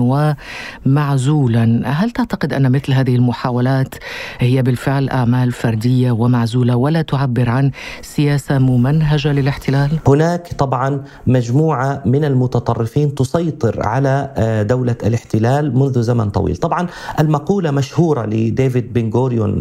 ومعزولا. 0.87 1.83
هل 1.87 2.11
تعتقد 2.11 2.53
أن 2.53 2.73
مثل 2.73 2.93
هذه 2.93 3.17
المحاولات 3.17 3.95
هي 4.39 4.63
بالفعل 4.63 5.09
أعمال 5.09 5.53
فردية 5.53 6.11
ومعزولة 6.11 6.77
ولا 6.77 7.03
تعبر 7.03 7.51
عن 7.51 7.71
سياسة 8.03 8.59
ممنهجة 8.59 9.33
للاحتلال؟ 9.33 9.91
هناك 10.07 10.55
طبعا 10.59 11.03
مجموعة 11.27 12.03
من 12.07 12.25
المتطرفين 12.25 13.15
تسيطر 13.15 13.87
على 13.87 14.31
آه، 14.37 14.63
دولة 14.63 14.97
الاحتلال 15.03 15.77
منذ 15.89 16.03
زمن 16.03 16.31
طويل. 16.31 16.57
طبعا 16.57 16.87
المقولة 17.21 17.71
مشهورة 17.71 18.27
لديفيد 18.27 18.93
بن 18.93 19.11
غوريون 19.11 19.59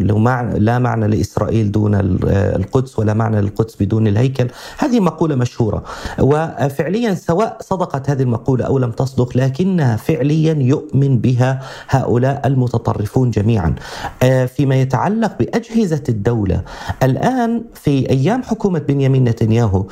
لا 0.54 0.78
معنى 0.78 1.06
لإسرائيل 1.08 1.72
دون 1.72 1.94
آه، 1.94 2.56
القدس 2.56 2.98
ولا 2.98 3.14
معنى 3.14 3.40
للقدس 3.40 3.76
بدون 3.80 4.06
الهيكل. 4.06 4.48
هذه 4.78 5.00
مقولة 5.00 5.34
مشهورة. 5.34 5.82
وفعليا 6.20 7.14
سواء 7.14 7.56
صدقت 7.60 8.10
هذه 8.10 8.22
المقولة 8.22 8.64
أو 8.64 8.78
لم 8.78 8.90
تصدق 8.90 9.36
لكنها 9.36 9.96
فعليا 9.96 10.54
يؤمن 10.54 11.18
بها 11.18 11.60
هؤلاء 11.88 12.46
المتطرفون 12.46 13.30
جميعا. 13.30 13.74
آه، 14.22 14.46
فيما 14.46 14.74
يتعلق 14.80 15.38
بأجهزة 15.38 16.02
الدولة. 16.08 16.62
الآن 17.02 17.64
في 17.74 18.10
أيام 18.10 18.42
حكومة 18.42 18.78
بنيامين 18.78 19.24
نتنياهو 19.24 19.86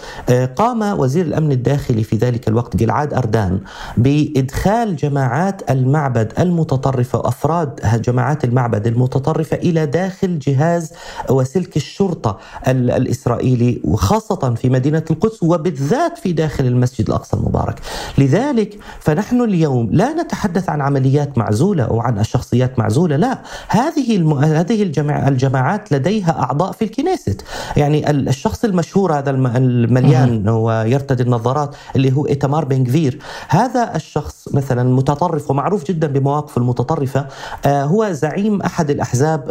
قام 0.57 0.83
وزير 0.83 1.27
الأمن 1.27 1.53
الداخلي 1.53 2.03
في 2.03 2.17
ذلك 2.17 2.49
الوقت 2.49 2.77
جلعاد 2.77 3.15
أردان 3.15 3.61
بإدخال 3.97 4.97
جماعات 4.97 5.71
المعبد 5.71 6.26
المتطرفة 6.39 7.19
وأفراد 7.19 8.01
جماعات 8.05 8.45
المعبد 8.45 8.87
المتطرفة 8.87 9.57
إلى 9.57 9.87
داخل 9.87 10.39
جهاز 10.39 10.93
وسلك 11.31 11.77
الشرطة 11.77 12.39
الإسرائيلي 12.69 13.81
وخاصة 13.85 14.55
في 14.55 14.69
مدينة 14.69 15.03
القدس 15.11 15.43
وبالذات 15.43 16.19
في 16.19 16.33
داخل 16.33 16.67
المسجد 16.67 17.09
الأقصى 17.09 17.37
المبارك. 17.37 17.81
لذلك 18.19 18.79
فنحن 19.01 19.41
اليوم 19.41 19.89
لا 19.93 20.13
نتحدث 20.13 20.69
عن 20.69 20.81
عمليات 20.81 21.39
معزولة 21.39 21.85
أو 21.85 22.01
عن 22.01 22.25
شخصيات 22.25 22.79
معزولة 22.79 23.17
لا. 23.17 23.39
هذه 23.69 24.17
الم... 24.17 24.33
هذه 24.33 24.83
الجماع... 24.83 25.29
الجماعات 25.29 25.93
لديها 25.93 26.43
أعضاء 26.43 26.73
في 26.73 26.85
الكنيست. 26.85 27.45
يعني 27.77 28.11
الشخص 28.11 28.65
المشهور 28.65 29.19
هذا 29.19 29.31
المليان 29.31 30.49
ويرتدي 30.49 31.23
النظارات 31.23 31.77
اللي 31.97 32.13
هو 32.13 32.27
إيتمار 32.27 32.65
بن 32.65 32.85
كفير 32.85 33.19
هذا 33.49 33.97
الشخص 33.97 34.49
مثلا 34.55 34.83
متطرف 34.83 35.51
ومعروف 35.51 35.85
جدا 35.85 36.07
بمواقفه 36.19 36.59
المتطرفة. 36.59 37.27
آه، 37.67 37.85
هو 37.85 38.13
زعيم 38.13 38.63
أحد 38.63 38.91
الأحزاب 38.91 39.51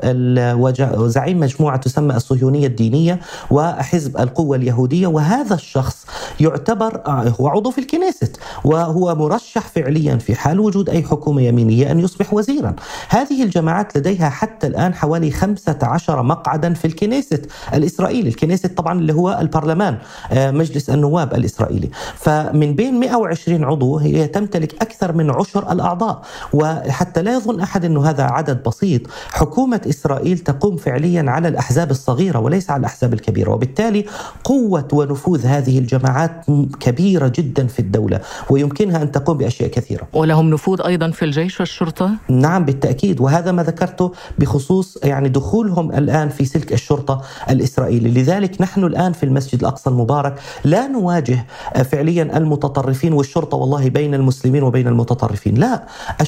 زعيم 1.07 1.39
مجموعة 1.39 1.77
تسمى 1.77 2.15
الصهيونية 2.15 2.67
الدينية 2.67 3.19
وحزب 3.51 4.17
القوة 4.17 4.57
اليهودية 4.57 5.07
وهذا 5.07 5.55
الشخص 5.55 6.05
يعتبر 6.39 7.01
آه، 7.07 7.34
هو 7.39 7.48
عضو 7.48 7.72
في 7.72 7.77
الكنيست 7.77 8.39
وهو 8.63 9.15
مرشح 9.15 9.67
فعليا 9.67 10.15
في 10.15 10.36
حال 10.36 10.60
وجود 10.60 10.89
أي 10.89 11.03
حكومة 11.03 11.41
يمينية 11.41 11.91
أن 11.91 12.00
يصبح 12.00 12.34
وزيرا. 12.34 12.75
هذه 13.10 13.43
الجماعات 13.43 13.98
لديها 13.98 14.29
حتى 14.29 14.67
الآن 14.67 14.93
حوالي 14.93 15.31
15 15.31 16.24
مقعدا 16.24 16.74
في 16.74 16.86
الكنيست 16.86 17.51
الإسرائيلي. 17.74 18.29
الكنيست 18.29 18.77
طبعا 18.77 19.00
اللي 19.00 19.13
هو 19.13 19.38
البرلمان 19.41 19.98
آه، 20.31 20.51
مجلس 20.51 20.89
النواب 20.89 21.34
الإسرائيلي. 21.34 21.89
فمن 22.15 22.75
بين 22.75 23.00
120 23.00 23.63
عضو 23.63 23.98
هي 23.98 24.27
تمتلك 24.27 24.81
أكثر 24.81 25.13
من 25.13 25.29
عشر 25.29 25.72
الأعضاء. 25.72 26.22
وحتى 26.55 27.21
لا 27.21 27.35
يظن 27.35 27.59
أحد 27.59 27.85
أنه 27.85 28.09
هذا 28.09 28.24
عدد 28.24 28.63
بسيط. 28.63 29.01
حكومة 29.31 29.81
إسرائيل 29.89 30.38
تقوم 30.39 30.77
فعليا 30.77 31.25
على 31.27 31.47
الأحزاب 31.47 31.91
الصغيرة 31.91 32.39
وليس 32.39 32.69
على 32.69 32.79
الأحزاب 32.79 33.13
الكبيرة 33.13 33.51
وبالتالي 33.51 34.05
قوة 34.43 34.88
ونفوذ 34.93 35.45
هذه 35.45 35.79
الجماعات 35.79 36.45
كبيرة 36.79 37.31
جدا 37.35 37.67
في 37.67 37.79
الدولة 37.79 38.19
ويمكنها 38.50 39.01
أن 39.01 39.12
تقوم 39.12 39.38
بأشياء 39.38 39.69
كثيرة. 39.69 40.07
ولهم 40.13 40.50
نفوذ 40.50 40.81
أيضا 40.81 41.12
في 41.12 41.25
الجيش 41.25 41.59
والشرطة؟ 41.59 42.12
نعم 42.29 42.65
بالتأكيد. 42.65 43.21
وهذا 43.21 43.51
ما 43.51 43.63
ذكرته 43.63 44.12
بخصوص 44.39 44.97
يعني 45.03 45.29
دخولهم 45.29 45.91
الآن 45.91 46.29
في 46.29 46.45
سلك 46.45 46.74
الشرطة 46.74 47.21
الإسرائيلي. 47.50 48.21
لذلك 48.21 48.62
نحن 48.62 48.83
الآن 48.83 49.13
في 49.13 49.24
المسجد 49.24 49.59
الأقصى 49.59 49.89
المبارك 49.89 50.39
لا 50.63 50.88
نواجه 50.88 51.45
فعليا 51.91 52.38
المتطرفين 52.38 53.13
والشرطة 53.13 53.57
والله 53.57 53.89
بين 53.89 54.13
المسلمين 54.13 54.63
وبين 54.63 54.88
المتطرفين. 54.88 55.55
لا 55.55 55.83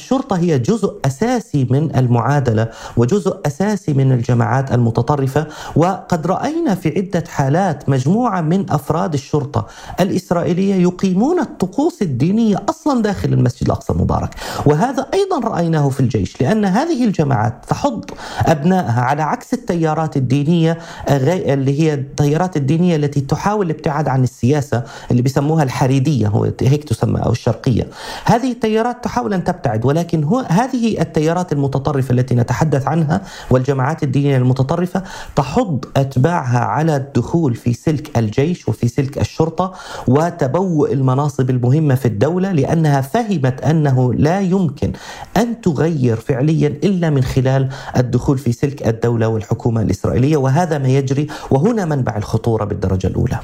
الشرطة 0.08 0.38
هي 0.38 0.58
جزء 0.58 0.98
أساسي 1.04 1.66
من 1.70 1.96
المعادلة 1.96 2.68
وجزء 2.96 3.40
أساسي 3.46 3.92
من 3.92 4.12
الجماعات 4.12 4.72
المتطرفة. 4.72 5.46
وقد 5.76 6.26
رأينا 6.26 6.74
في 6.74 6.88
عدة 6.96 7.24
حالات 7.28 7.88
مجموعة 7.88 8.40
من 8.40 8.70
أفراد 8.70 9.14
الشرطة 9.14 9.66
الإسرائيلية 10.00 10.74
يقيمون 10.74 11.40
الطقوس 11.40 12.02
الدينية 12.02 12.56
أصلا 12.68 13.02
داخل 13.02 13.32
المسجد 13.32 13.62
الأقصى 13.62 13.92
المبارك. 13.92 14.34
وهذا 14.66 15.06
أيضا 15.14 15.48
رأيناه 15.48 15.88
في 15.88 16.00
الجيش 16.00 16.40
لأن 16.40 16.64
هذه 16.64 17.04
الجماعات 17.04 17.64
تحض 17.68 18.04
أبنائها 18.46 19.00
على 19.00 19.22
عكس 19.22 19.54
التيارات 19.54 20.16
الدينية 20.16 20.78
اللي 21.08 21.80
هي 21.80 21.94
التيارات 21.94 22.56
الدينية 22.56 22.96
التي 22.96 23.20
تحاول 23.20 23.66
الابتعاد 23.66 24.08
عن 24.08 24.22
السياسة 24.22 24.82
اللي 25.10 25.22
بيسموها 25.22 25.62
الحريدية 25.62 26.28
هو 26.28 26.44
هيك 26.60 26.84
تسمى 26.84 27.20
أو 27.20 27.32
الشرقية. 27.32 27.86
هذه 28.24 28.52
التيارات 28.52 29.04
تحاول 29.04 29.34
أن 29.34 29.44
تبتعد 29.44 29.84
ولكن 29.98 30.24
هو 30.24 30.38
هذه 30.48 31.00
التيارات 31.00 31.52
المتطرفة 31.52 32.12
التي 32.12 32.34
نتحدث 32.34 32.86
عنها 32.86 33.22
والجماعات 33.50 34.02
الدينية 34.02 34.36
المتطرفة 34.36 35.02
تحض 35.36 35.84
أتباعها 35.96 36.58
على 36.58 36.96
الدخول 36.96 37.54
في 37.54 37.72
سلك 37.72 38.18
الجيش 38.18 38.68
وفي 38.68 38.88
سلك 38.88 39.18
الشرطة 39.18 39.72
وتبوء 40.08 40.92
المناصب 40.92 41.50
المهمة 41.50 41.94
في 41.94 42.06
الدولة 42.06 42.52
لأنها 42.52 43.00
فهمت 43.00 43.60
أنه 43.60 44.14
لا 44.14 44.40
يمكن 44.40 44.92
أن 45.36 45.60
تغير 45.60 46.16
فعليا 46.16 46.68
إلا 46.68 47.10
من 47.10 47.22
خلال 47.22 47.68
الدخول 47.96 48.38
في 48.38 48.52
سلك 48.52 48.88
الدولة 48.88 49.28
والحكومة 49.28 49.82
الإسرائيلية 49.82 50.36
وهذا 50.36 50.78
ما 50.78 50.88
يجري 50.88 51.26
وهنا 51.50 51.84
منبع 51.84 52.16
الخطورة 52.16 52.64
بالدرجة 52.64 53.06
الأولى. 53.06 53.38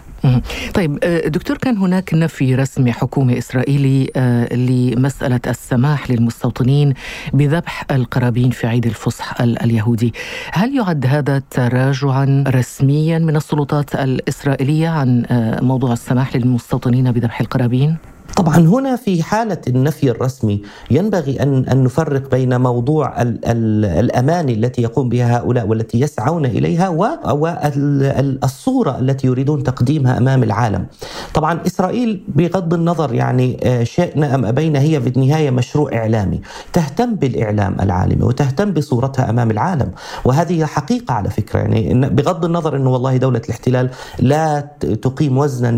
طيب 0.75 0.99
دكتور 1.27 1.59
كان 1.59 1.77
هناك 1.79 2.15
نفي 2.15 2.55
رسمي 2.55 2.93
حكومي 2.93 3.39
إسرائيلي 3.39 4.11
لمسألة 4.53 5.41
السماح 5.47 6.11
للمستوطنين 6.11 6.44
المستوطنين 6.45 6.95
بذبح 7.33 7.85
القرابين 7.91 8.51
في 8.51 8.67
عيد 8.67 8.87
الفصح 8.87 9.41
اليهودي 9.41 10.15
هل 10.53 10.77
يعد 10.77 11.07
هذا 11.07 11.43
تراجعا 11.51 12.45
رسميا 12.49 13.19
من 13.19 13.37
السلطات 13.37 13.95
الإسرائيلية 13.95 14.89
عن 14.89 15.25
آه، 15.31 15.61
موضوع 15.61 15.93
السماح 15.93 16.37
للمستوطنين 16.37 17.13
بذبح 17.13 17.41
القرابين؟ 17.41 17.97
طبعا 18.37 18.59
هنا 18.59 18.97
في 18.97 19.23
حالة 19.23 19.59
النفي 19.69 20.11
الرسمي 20.11 20.62
ينبغي 20.91 21.43
أن, 21.43 21.64
أن 21.64 21.85
نفرق 21.85 22.31
بين 22.31 22.61
موضوع 22.61 23.23
ال 23.23 23.45
ال 23.45 23.85
الأمان 23.85 24.49
التي 24.49 24.83
يقوم 24.83 25.09
بها 25.09 25.38
هؤلاء 25.38 25.67
والتي 25.67 26.00
يسعون 26.00 26.47
إليها 26.47 26.88
والصورة 26.88 28.99
التي 28.99 29.26
يريدون 29.26 29.62
تقديمها 29.62 30.19
أمام 30.19 30.43
العالم. 30.43 30.87
طبعا 31.35 31.61
إسرائيل 31.67 32.25
بغض 32.29 32.75
النظر 32.75 33.14
يعني 33.14 33.61
آه، 33.64 33.85
شئنا 33.85 34.35
أم 34.35 34.45
أبينا 34.45 34.81
هي 34.81 35.00
في 35.00 35.09
النهاية 35.09 35.50
مشروع 35.50 35.95
إعلامي. 35.95 36.41
تهتم 36.73 37.14
بالإعلام 37.14 37.76
العالمي 37.81 38.25
وتهتم 38.25 38.73
بصورتها 38.73 39.31
أمام 39.31 39.50
العالم. 39.50 39.91
وهذه 40.25 40.64
حقيقة 40.64 41.14
على 41.14 41.31
فكرة. 41.31 41.59
يعني 41.59 42.09
بغض 42.09 42.45
النظر 42.45 42.76
أنه 42.76 42.91
والله 42.91 43.17
دولة 43.17 43.41
الاحتلال 43.45 43.91
لا 44.19 44.61
تقيم 45.03 45.38
وزنا 45.38 45.71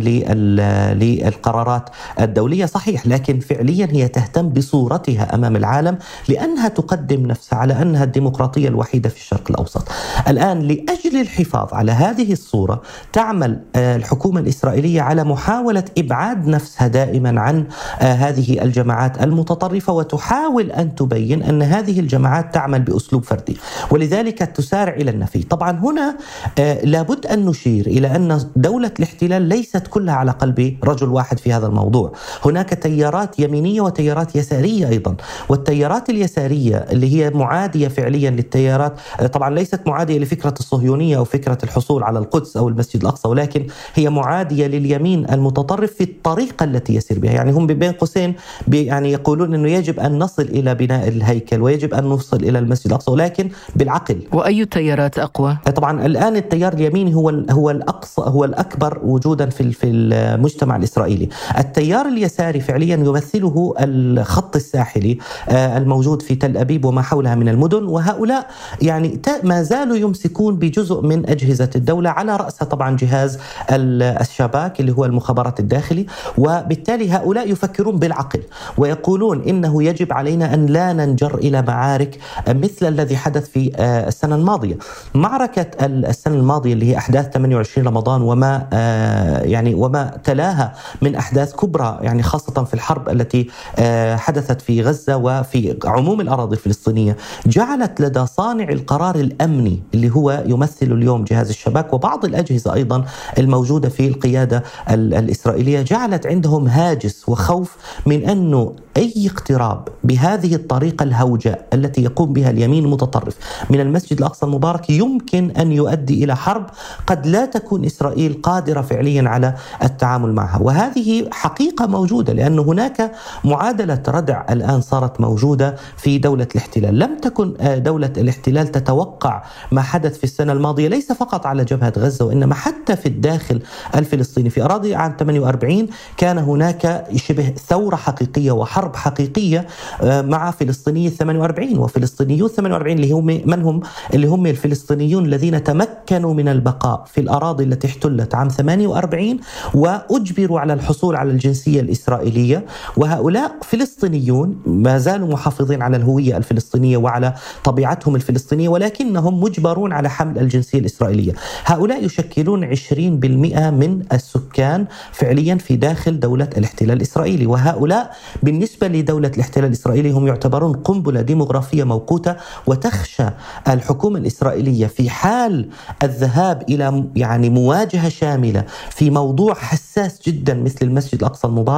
للقرارات 0.95 1.89
الدولية 2.21 2.46
صحيح 2.67 3.07
لكن 3.07 3.41
فعليا 3.41 3.89
هي 3.91 4.09
تهتم 4.09 4.49
بصورتها 4.49 5.35
أمام 5.35 5.57
العالم 5.57 5.99
لأنها 6.29 6.69
تقدم 6.69 7.27
نفسها 7.27 7.59
على 7.59 7.83
أنها 7.83 8.05
الديمقراطية 8.05 8.69
الوحيدة 8.69 9.09
في 9.09 9.17
الشرق 9.17 9.51
الأوسط. 9.51 9.89
الآن 10.29 10.61
لأجل 10.61 11.21
الحفاظ 11.21 11.75
على 11.75 11.93
هذه 11.93 12.33
الصورة 12.33 12.83
تعمل 13.13 13.61
آه، 13.77 13.97
الحكومة 13.97 14.41
الإسرائيلية 14.41 15.03
على 15.03 15.25
محاولة 15.25 15.85
إبعاد 15.99 16.47
نفسها 16.47 16.89
دائما 16.89 17.41
عن 17.41 17.67
آه، 18.01 18.13
هذه 18.15 18.63
الجماعات 18.63 19.23
المتطرفة 19.23 19.93
وتحاول 19.93 20.71
أن 20.71 20.95
تبين 20.95 21.43
أن 21.43 21.63
هذه 21.63 22.01
الجماعات 22.01 22.55
تعمل 22.55 22.83
بأسلوب 22.83 23.25
فردي 23.25 23.57
ولذلك 23.91 24.39
تسارع 24.39 24.95
إلى 24.95 25.11
النفي. 25.11 25.43
طبعا 25.43 25.71
هنا 25.71 26.17
آه، 26.59 26.85
لابد 26.85 27.27
أن 27.27 27.47
نشير 27.47 27.87
إلى 27.87 28.17
أن 28.17 28.41
دولة 28.57 28.91
الاحتلال 28.99 29.43
ليست 29.43 29.87
كلها 29.87 30.15
على 30.15 30.31
قلب 30.31 30.77
رجل 30.85 31.09
واحد 31.09 31.39
في 31.39 31.53
هذا 31.53 31.67
الموضوع. 31.67 32.13
هناك 32.45 32.71
تيارات 32.75 33.39
يمينية 33.39 33.81
وتيارات 33.81 34.37
يسارية 34.37 34.89
أيضا. 34.89 35.17
والتيارات 35.49 36.11
اليسارية 36.11 36.77
اللي 36.77 37.15
هي 37.15 37.31
معادية 37.31 37.89
فعليا 37.89 38.31
للتيارات 38.31 38.93
طبعا 39.33 39.51
ليست 39.55 39.81
معادية 39.87 40.19
لفكرة 40.19 40.55
الصهيونية 40.61 41.17
أو 41.17 41.25
فكرة 41.25 41.59
الحصول 41.65 42.03
على 42.03 42.19
القدس 42.19 42.57
أو 42.57 42.69
المسجد 42.69 43.01
الأقصى 43.03 43.29
ولكن 43.29 43.67
هي 43.95 44.11
معادية 44.11 44.67
لليمين 44.67 45.27
المتطرف 45.31 45.93
في 45.93 46.05
الطريقة 46.05 46.65
التي 46.65 46.95
يسير 46.95 47.19
بها. 47.19 47.33
يعني 47.33 47.53
هم 47.53 47.67
بين 47.67 47.93
قوسين 47.93 48.35
يعني 48.73 49.13
يقولون 49.13 49.55
إنه 49.55 49.69
يجب 49.69 50.01
أن 50.01 50.19
نصل 50.19 50.43
إلى 50.43 50.75
بناء 50.75 51.09
الهيكل 51.09 51.63
ويجب 51.63 51.95
أن 51.95 52.05
نوصل 52.05 52.37
إلى 52.37 52.59
المسجد 52.59 52.87
الأقصى 52.87 53.11
ولكن 53.11 53.49
بالعقل. 53.77 54.19
وأي 54.33 54.63
التيارات 54.63 55.19
أقوى؟ 55.19 55.57
طبعا 55.77 56.07
الآن 56.07 56.37
التيار 56.37 56.73
اليميني 56.73 57.15
هو 57.15 57.29
هو 57.51 57.71
الأقصى 57.71 58.23
هو 58.23 58.45
الأكبر 58.45 59.01
وجودا 59.05 59.47
في 59.51 59.73
في 59.73 59.87
المجتمع 59.87 60.77
الإسرائيلي. 60.77 61.29
التيار 61.59 62.07
اليساري 62.17 62.61
فعليا 62.61 62.97
يمثله 62.97 63.75
الخط 63.79 64.57
الساحلي 64.57 65.19
آه، 65.49 65.79
الموجود 65.79 66.23
في 66.23 66.35
تل 66.35 66.57
أبيب 66.57 66.85
وما 66.85 67.03
حولها 67.03 67.35
من 67.35 67.49
المدن 67.49 67.85
وهؤلاء 67.85 68.47
يعني 68.83 69.21
ما 69.43 69.63
زالوا 69.63 69.97
يمسكون 69.97 70.57
بجزء 70.57 71.03
من 71.03 71.29
أجهزة 71.29 71.71
الدولة 71.77 72.11
على 72.11 72.37
راسها 72.37 72.65
طبعا 72.65 72.97
جهاز 72.97 73.39
الشباك 73.71 74.81
اللي 74.81 74.93
هو 74.93 75.05
المخابرات 75.05 75.61
الداخلي 75.61 76.07
وبالتالي 76.39 77.11
هؤلاء 77.11 77.51
يفكرون 77.51 77.99
بالعقل 77.99 78.43
ويقولون 78.79 79.43
إنه 79.43 79.83
يجب 79.83 80.13
علينا 80.13 80.55
أن 80.55 80.67
لا 80.67 80.93
ننجر 80.93 81.35
إلى 81.35 81.63
معارك 81.63 82.19
مثل 82.49 82.89
الذي 82.89 83.17
حدث 83.17 83.49
في 83.49 83.73
آه، 83.77 84.09
السنة 84.09 84.37
الماضية. 84.37 84.79
معركة 85.15 85.67
السنة 85.87 86.35
الماضية 86.35 86.73
اللي 86.73 86.91
هي 86.93 86.97
أحداث 86.97 87.29
28 87.33 87.87
رمضان 87.87 88.23
وما 88.23 88.67
آه، 88.73 89.41
يعني 89.43 89.75
وما 89.75 90.21
تلاها 90.25 90.73
من 91.03 91.15
أحداث 91.15 91.55
كبرى 91.55 91.99
يعني 92.07 92.23
خاصة 92.23 92.65
في 92.65 92.75
الحرب 92.75 93.09
التي 93.09 93.49
آه، 93.79 94.17
حدثت 94.17 94.61
في 94.61 94.83
غزة 94.83 95.17
وفي 95.17 95.79
عموم 95.85 96.21
الأراضي 96.21 96.57
الفلسطينية 96.57 97.17
جعلت 97.47 98.01
لدى 98.01 98.27
صانع 98.27 98.69
القرار 98.69 99.15
الأمني 99.15 99.83
اللي 99.95 100.11
هو 100.11 100.45
يمثل 100.47 100.93
اليوم 100.93 101.25
جهاز 101.25 101.49
الشباك 101.49 101.93
وبعض 101.93 102.25
الأجهزة 102.25 102.75
أيضا 102.75 103.05
الموجودة 103.39 103.89
في 103.89 104.09
القيادة 104.09 104.63
الإسرائيلية 104.91 105.83
جعلت 105.83 106.27
عندهم 106.27 106.67
هاجس 106.69 107.29
وخوف 107.29 107.77
من 108.07 108.29
أنه 108.29 108.73
أي 108.97 109.27
اقتراب 109.27 109.89
بهذه 110.05 110.55
الطريقة 110.55 111.03
الهوجة 111.03 111.67
التي 111.73 112.03
يقوم 112.03 112.33
بها 112.33 112.51
اليمين 112.51 112.85
المتطرف 112.85 113.37
من 113.71 113.81
المسجد 113.81 114.19
الأقصى 114.19 114.47
المبارك 114.47 114.91
يمكن 114.91 115.51
أن 115.51 115.73
يؤدي 115.73 116.25
إلى 116.25 116.37
حرب 116.37 116.67
قد 117.07 117.27
لا 117.27 117.45
تكون 117.47 117.85
إسرائيل 117.85 118.41
قادرة 118.43 118.81
فعليا 118.81 119.29
على 119.29 119.55
التعامل 119.83 120.33
معها. 120.33 120.59
وهذه 120.63 121.29
حقيقة 121.31 121.87
موجودة 121.97 122.33
لأن 122.33 122.59
هناك 122.59 123.13
معادلة 123.45 124.03
ردع 124.09 124.45
الآن 124.51 124.81
صارت 124.81 125.21
موجودة 125.21 125.77
في 125.97 126.19
دولة 126.19 126.49
الاحتلال. 126.55 126.99
لم 126.99 127.19
تكن 127.23 127.55
آه، 127.61 127.79
دولة 127.79 128.13
الاحتلال 128.17 128.69
تتوقع 128.73 129.43
ما 129.73 129.83
حدث 129.83 130.19
في 130.19 130.25
السنة 130.25 130.53
الماضية 130.53 130.89
ليس 130.89 131.13
فقط 131.13 131.47
على 131.47 131.65
جبهة 131.65 131.93
غزة 131.99 132.25
وإنما 132.25 132.55
حتى 132.55 132.97
في 132.97 133.07
الداخل 133.07 133.61
الفلسطيني. 133.95 134.51
في 134.51 134.63
أراضي 134.65 134.95
عام 134.95 135.17
48 135.19 135.87
كان 136.17 136.39
هناك 136.39 137.07
شبه 137.17 137.55
ثورة 137.69 137.97
حقيقية 137.97 138.53
وحرب 138.53 138.97
حقيقية 138.97 139.67
آه، 140.03 140.23
مع 140.23 140.51
فلسطيني 140.51 141.11
48 141.11 141.79
وفلسطينيو 141.79 142.49
48 142.49 142.97
اللي 142.97 143.13
هم 143.13 143.27
من 143.27 143.63
هم؟ 143.63 143.81
اللي 144.15 144.27
هم 144.27 144.47
الفلسطينيون 144.47 145.25
الذين 145.25 145.65
تمكنوا 145.65 146.35
من 146.35 146.49
البقاء 146.49 147.05
في 147.07 147.21
الأراضي 147.21 147.65
التي 147.65 147.87
احتلت 147.87 148.35
عام 148.35 148.49
48 148.49 149.39
وأجبروا 149.75 150.61
على 150.61 150.73
الحصول 150.73 151.17
على 151.17 151.31
الجنسية 151.31 151.81
الإسرائيلية 151.87 152.67
وهؤلاء 152.97 153.57
فلسطينيون 153.63 154.63
ما 154.67 154.99
زالوا 154.99 155.29
محافظين 155.29 155.83
على 155.83 155.97
الهوية 155.97 156.37
الفلسطينية 156.37 156.97
وعلى 156.97 157.35
طبيعتهم 157.65 158.17
الفلسطينية 158.17 158.69
ولكنهم 158.69 159.41
مجبرون 159.41 159.93
على 159.93 160.11
حمل 160.11 160.39
الجنسية 160.39 160.79
الإسرائيلية. 160.79 161.33
هؤلاء 161.65 162.05
يشكلون 162.05 162.65
20% 162.65 163.71
من 163.71 164.03
السكان 164.13 164.87
فعليا 165.13 165.55
في 165.55 165.77
داخل 165.77 166.21
دولة 166.21 166.49
الاحتلال 166.57 166.97
الإسرائيلي. 166.97 167.47
وهؤلاء 167.47 168.17
بالنسبة 168.43 168.89
لدولة 168.89 169.29
الاحتلال 169.35 169.67
الإسرائيلي 169.67 170.11
هم 170.11 170.27
يعتبرون 170.27 170.73
قنبلة 170.73 171.21
ديمغرافية 171.21 171.85
موقوتة 171.85 172.37
وتخشى 172.67 173.27
الحكومة 173.69 174.19
الإسرائيلية 174.19 174.87
في 174.87 175.11
حال 175.11 175.69
الذهاب 176.03 176.63
إلى 176.69 177.05
يعني 177.17 177.51
مواجهة 177.51 178.09
شاملة 178.09 178.65
في 178.91 179.11
موضوع 179.11 179.55
حساس 179.55 180.21
جدا 180.27 180.55
مثل 180.55 180.79
المسجد 180.83 181.21
الأقصى 181.21 181.47
المبارك. 181.47 181.76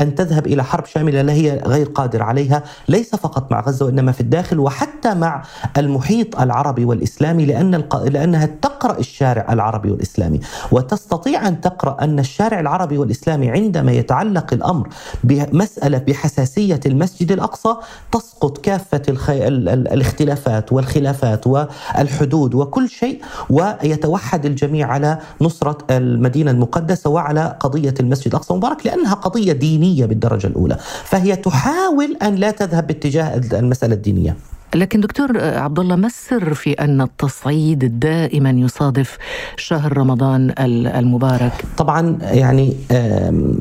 أن 0.00 0.14
تذهب 0.14 0.46
إلى 0.46 0.64
حرب 0.64 0.86
شاملة 0.86 1.22
لا 1.22 1.32
هي 1.32 1.62
غير 1.66 1.86
قادرة 1.86 2.24
عليها 2.24 2.62
ليس 2.88 3.14
فقط 3.14 3.52
مع 3.52 3.60
غزة 3.60 3.86
وإنما 3.86 4.12
في 4.12 4.20
الداخل 4.20 4.58
وحتى 4.58 5.14
مع 5.14 5.42
المحيط 5.78 6.40
العربي 6.40 6.84
والإسلامي 6.84 7.46
لأن 7.46 7.74
الق... 7.74 8.02
لأنها 8.02 8.46
تقرأ 8.46 8.98
الشارع 8.98 9.52
العربي 9.52 9.90
والإسلامي. 9.90 10.40
وتستطيع 10.72 11.48
أن 11.48 11.60
تقرأ 11.60 12.04
أن 12.04 12.18
الشارع 12.18 12.60
العربي 12.60 12.98
والإسلامي 12.98 13.50
عندما 13.50 13.92
يتعلق 13.92 14.52
الأمر 14.52 14.88
بمسألة 15.24 15.98
بحساسية 15.98 16.80
المسجد 16.86 17.32
الأقصى 17.32 17.74
تسقط 18.12 18.58
كافة 18.58 19.02
الخي... 19.08 19.48
الاختلافات 19.48 20.72
والخلافات 20.72 21.46
والحدود 21.46 22.54
وكل 22.54 22.88
شيء 22.88 23.20
ويتوحد 23.50 24.46
الجميع 24.46 24.88
على 24.88 25.18
نصرة 25.40 25.78
المدينة 25.90 26.50
المقدسة 26.50 27.10
وعلى 27.10 27.56
قضية 27.60 27.94
المسجد 28.00 28.26
الأقصى 28.26 28.52
المبارك 28.52 28.86
لأنها 28.86 29.14
قضية 29.14 29.39
دينية 29.44 30.06
بالدرجة 30.06 30.46
الأولى 30.46 30.76
فهي 31.04 31.36
تحاول 31.36 32.16
أن 32.22 32.34
لا 32.34 32.50
تذهب 32.50 32.86
باتجاه 32.86 33.40
المسألة 33.52 33.94
الدينية. 33.94 34.36
لكن 34.74 35.00
دكتور 35.00 35.38
عبد 35.40 35.78
الله 35.78 35.96
ما 35.96 36.06
السر 36.06 36.54
في 36.54 36.72
أن 36.72 37.00
التصعيد 37.00 38.00
دائما 38.00 38.50
يصادف 38.50 39.18
شهر 39.56 39.98
رمضان 39.98 40.54
المبارك؟ 40.58 41.52
طبعا 41.76 42.18
يعني 42.22 42.76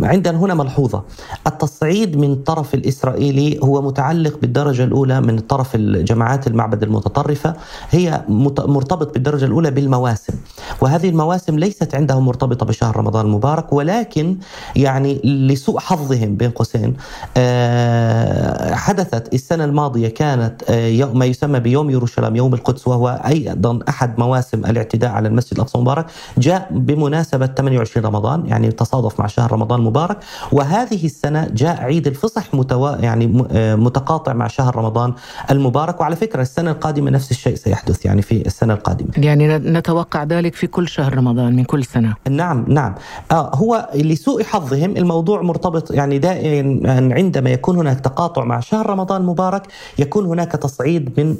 عندنا 0.03 0.37
هنا 0.37 0.53
ملحوظة، 0.53 1.03
التصعيد 1.47 2.17
من 2.17 2.31
الطرف 2.31 2.73
الإسرائيلي 2.73 3.59
هو 3.63 3.81
متعلق 3.81 4.39
بالدرجة 4.41 4.83
الأولى 4.83 5.21
من 5.21 5.39
طرف 5.39 5.75
الجماعات 5.75 6.47
المعبد 6.47 6.83
المتطرفة. 6.83 7.53
هي 7.89 8.21
مرتبط 8.59 9.13
بالدرجة 9.13 9.45
الأولى 9.45 9.71
بالمواسم، 9.71 10.33
وهذه 10.81 11.09
المواسم 11.09 11.59
ليست 11.59 11.95
عندهم 11.95 12.25
مرتبطة 12.25 12.65
بشهر 12.65 12.97
رمضان 12.97 13.25
المبارك 13.25 13.73
ولكن 13.73 14.37
يعني 14.75 15.21
لسوء 15.23 15.79
حظهم 15.79 16.35
بين 16.35 16.51
قوسين 16.51 16.95
آه، 17.37 18.75
حدثت 18.75 19.33
السنة 19.33 19.65
الماضية 19.65 20.07
كانت 20.07 20.63
ما 21.05 21.25
يسمى 21.25 21.59
بيوم 21.59 21.89
يروشلايم 21.89 22.35
يوم 22.35 22.53
القدس 22.53 22.87
وهو 22.87 23.21
أيضا 23.25 23.79
أحد 23.89 24.19
مواسم 24.19 24.65
الاعتداء 24.65 25.11
على 25.11 25.27
المسجد 25.27 25.53
الأقصى 25.53 25.77
المبارك 25.77 26.05
جاء 26.37 26.67
بمناسبة 26.71 27.45
28 27.45 28.05
رمضان 28.05 28.45
يعني 28.45 28.71
تصادف 28.71 29.19
مع 29.19 29.27
شهر 29.27 29.51
رمضان 29.51 29.79
المبارك 29.79 30.17
وهذه 30.51 31.05
السنة 31.05 31.47
جاء 31.53 31.81
عيد 31.81 32.07
الفصح 32.07 32.53
متوا 32.53 32.95
يعني 32.95 33.47
آه، 33.51 33.75
متقاطع 33.75 34.33
مع 34.33 34.47
شهر 34.47 34.75
رمضان 34.75 35.13
المبارك 35.51 36.01
وعلى 36.01 36.15
فكرة 36.15 36.41
السنة 36.41 36.71
القادمة 36.71 37.11
نفس 37.11 37.31
الشيء 37.31 37.55
سيحدث 37.55 38.05
يعني 38.05 38.21
في 38.21 38.45
السنة 38.45 38.73
القادمة. 38.73 39.09
يعني 39.17 39.57
نتوقع 39.57 40.23
ذلك 40.23 40.55
في 40.55 40.67
كل 40.67 40.87
شهر 40.87 41.17
رمضان 41.17 41.55
من 41.55 41.63
كل 41.63 41.85
سنة. 41.85 42.15
نعم 42.29 42.65
نعم. 42.67 42.95
آه 43.31 43.55
هو 43.55 43.89
لسوء 43.95 44.43
حظهم 44.43 44.97
الموضوع 44.97 45.41
مرتبط 45.41 45.91
يعني 45.91 46.19
دائما 46.19 47.13
عندما 47.13 47.49
يكون 47.49 47.77
هناك 47.77 47.99
تقاطع 47.99 48.43
مع 48.43 48.59
شهر 48.59 48.89
رمضان 48.89 49.21
المبارك 49.21 49.63
يكون 49.99 50.25
هناك 50.25 50.51
تصعيد 50.51 50.88
من 50.97 51.37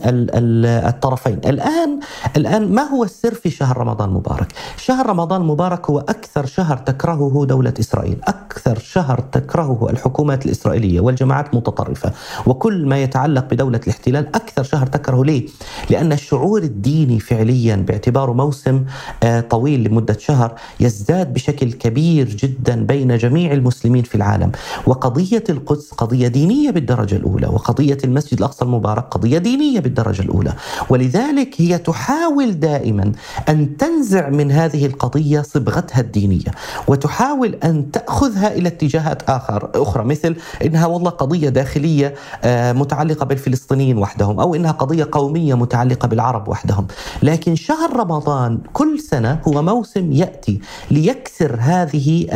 الطرفين. 0.66 1.40
الان 1.46 2.00
الآن 2.38 2.72
ما 2.72 2.82
هو 2.82 3.04
السر 3.04 3.34
في 3.34 3.50
شهر 3.50 3.78
رمضان 3.78 4.10
المبارك 4.10 4.54
شهر 4.78 5.10
رمضان 5.10 5.42
المبارك 5.42 5.90
هو 5.90 6.00
أكثر 6.00 6.46
شهر 6.46 6.78
تكرهه 6.78 7.46
دولة 7.46 7.74
إسرائيل. 7.80 8.18
أكثر 8.24 8.80
شهر 8.80 9.20
تكرهه 9.20 9.88
الحكومات 9.90 10.46
الإسرائيلية 10.46 11.00
والجماعات 11.00 11.54
المتطرفة. 11.54 12.12
وكل 12.46 12.86
ما 12.86 13.04
يتعلق 13.04 13.46
بدولة 13.52 13.80
الاحتلال 13.84 14.28
أكثر 14.36 14.64
شهر 14.64 14.88
تكره 14.88 15.24
ليه؟ 15.26 15.48
لأن 15.90 16.12
الشعور 16.12 16.64
الديني 16.64 17.20
فعليا 17.20 17.76
باعتباره 17.76 18.34
موسم 18.34 18.86
آه، 19.24 19.42
طويل 19.42 19.84
لمدة 19.84 20.18
شهر 20.20 20.56
يزداد 20.80 21.34
بشكل 21.34 21.72
كبير 21.74 22.28
جدا 22.30 22.86
بين 22.86 23.18
جميع 23.18 23.52
المسلمين 23.52 24.04
في 24.04 24.16
العالم. 24.16 24.52
وقضية 24.88 25.44
القدس 25.50 25.92
قضية 25.92 26.28
دينية 26.28 26.72
بالدرجة 26.72 27.16
الأولى. 27.16 27.48
وقضية 27.48 27.98
المسجد 28.04 28.38
الأقصى 28.38 28.66
المبارك 28.66 29.04
دينية 29.40 29.80
بالدرجة 29.80 30.22
الأولى. 30.22 30.54
ولذلك 30.90 31.62
هي 31.62 31.78
تحاول 31.78 32.60
دائما 32.60 33.12
أن 33.50 33.78
تنزع 33.78 34.30
من 34.30 34.52
هذه 34.52 34.86
القضية 34.86 35.42
صبغتها 35.42 36.02
الدينية 36.02 36.52
وتحاول 36.88 37.56
أن 37.64 37.92
تأخذها 37.92 38.54
إلى 38.54 38.68
اتجاهات 38.70 39.30
آخر 39.30 39.70
أخرى 39.76 40.04
مثل 40.04 40.36
إنها 40.66 40.86
والله 40.86 41.10
قضية 41.10 41.50
داخلية 41.50 42.14
آه، 42.44 42.72
متعلقة 42.74 43.26
بالفلسطينيين 43.26 43.98
وحدهم 43.98 44.40
أو 44.40 44.56
إنها 44.56 44.72
قضية 44.72 45.08
قومية 45.12 45.54
متعلقة 45.54 46.08
بالعرب 46.08 46.48
وحدهم. 46.48 46.88
لكن 47.24 47.56
شهر 47.56 47.98
رمضان 47.98 48.60
كل 48.74 49.00
سنة 49.00 49.40
هو 49.48 49.62
موسم 49.62 50.12
يأتي 50.12 50.60
ليكسر 50.92 51.58
هذه 51.60 52.28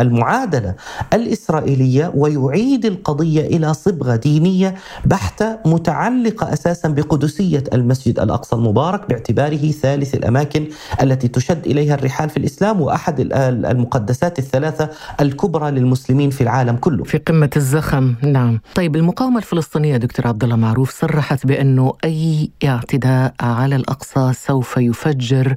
المعادلة 0.00 0.74
الإسرائيلية 1.12 2.12
ويعيد 2.14 2.84
القضية 2.84 3.40
إلى 3.46 3.74
صبغة 3.74 4.16
دينية 4.16 4.74
بحتة 5.04 5.58
متعلقة 5.70 6.52
أساسا 6.52 6.88
بقدسية 6.88 7.64
المسجد 7.72 8.20
الأقصى 8.20 8.56
المبارك 8.56 9.08
باعتباره 9.08 9.70
ثالث 9.70 10.14
الأماكن 10.14 10.66
التي 11.02 11.28
تشد 11.28 11.66
إليها 11.66 11.94
الرحال 11.94 12.30
في 12.30 12.36
الإسلام 12.36 12.80
وأحد 12.80 13.28
المقدسات 13.32 14.38
الثلاثة 14.38 14.90
الكبرى 15.20 15.70
للمسلمين 15.70 16.30
في 16.30 16.40
العالم 16.40 16.76
كله. 16.76 17.04
في 17.04 17.18
قمة 17.18 17.50
الزخم، 17.56 18.14
نعم. 18.22 18.60
طيب 18.74 18.96
المقاومة 18.96 19.38
الفلسطينية 19.38 19.96
دكتور 19.96 20.26
عبد 20.26 20.44
الله 20.44 20.56
معروف 20.56 21.00
صرحت 21.00 21.46
بانه 21.46 21.92
أي 22.04 22.50
اعتداء 22.64 23.34
على 23.40 23.76
الأقصى 23.76 24.32
سوف 24.34 24.76
يفجر 24.76 25.56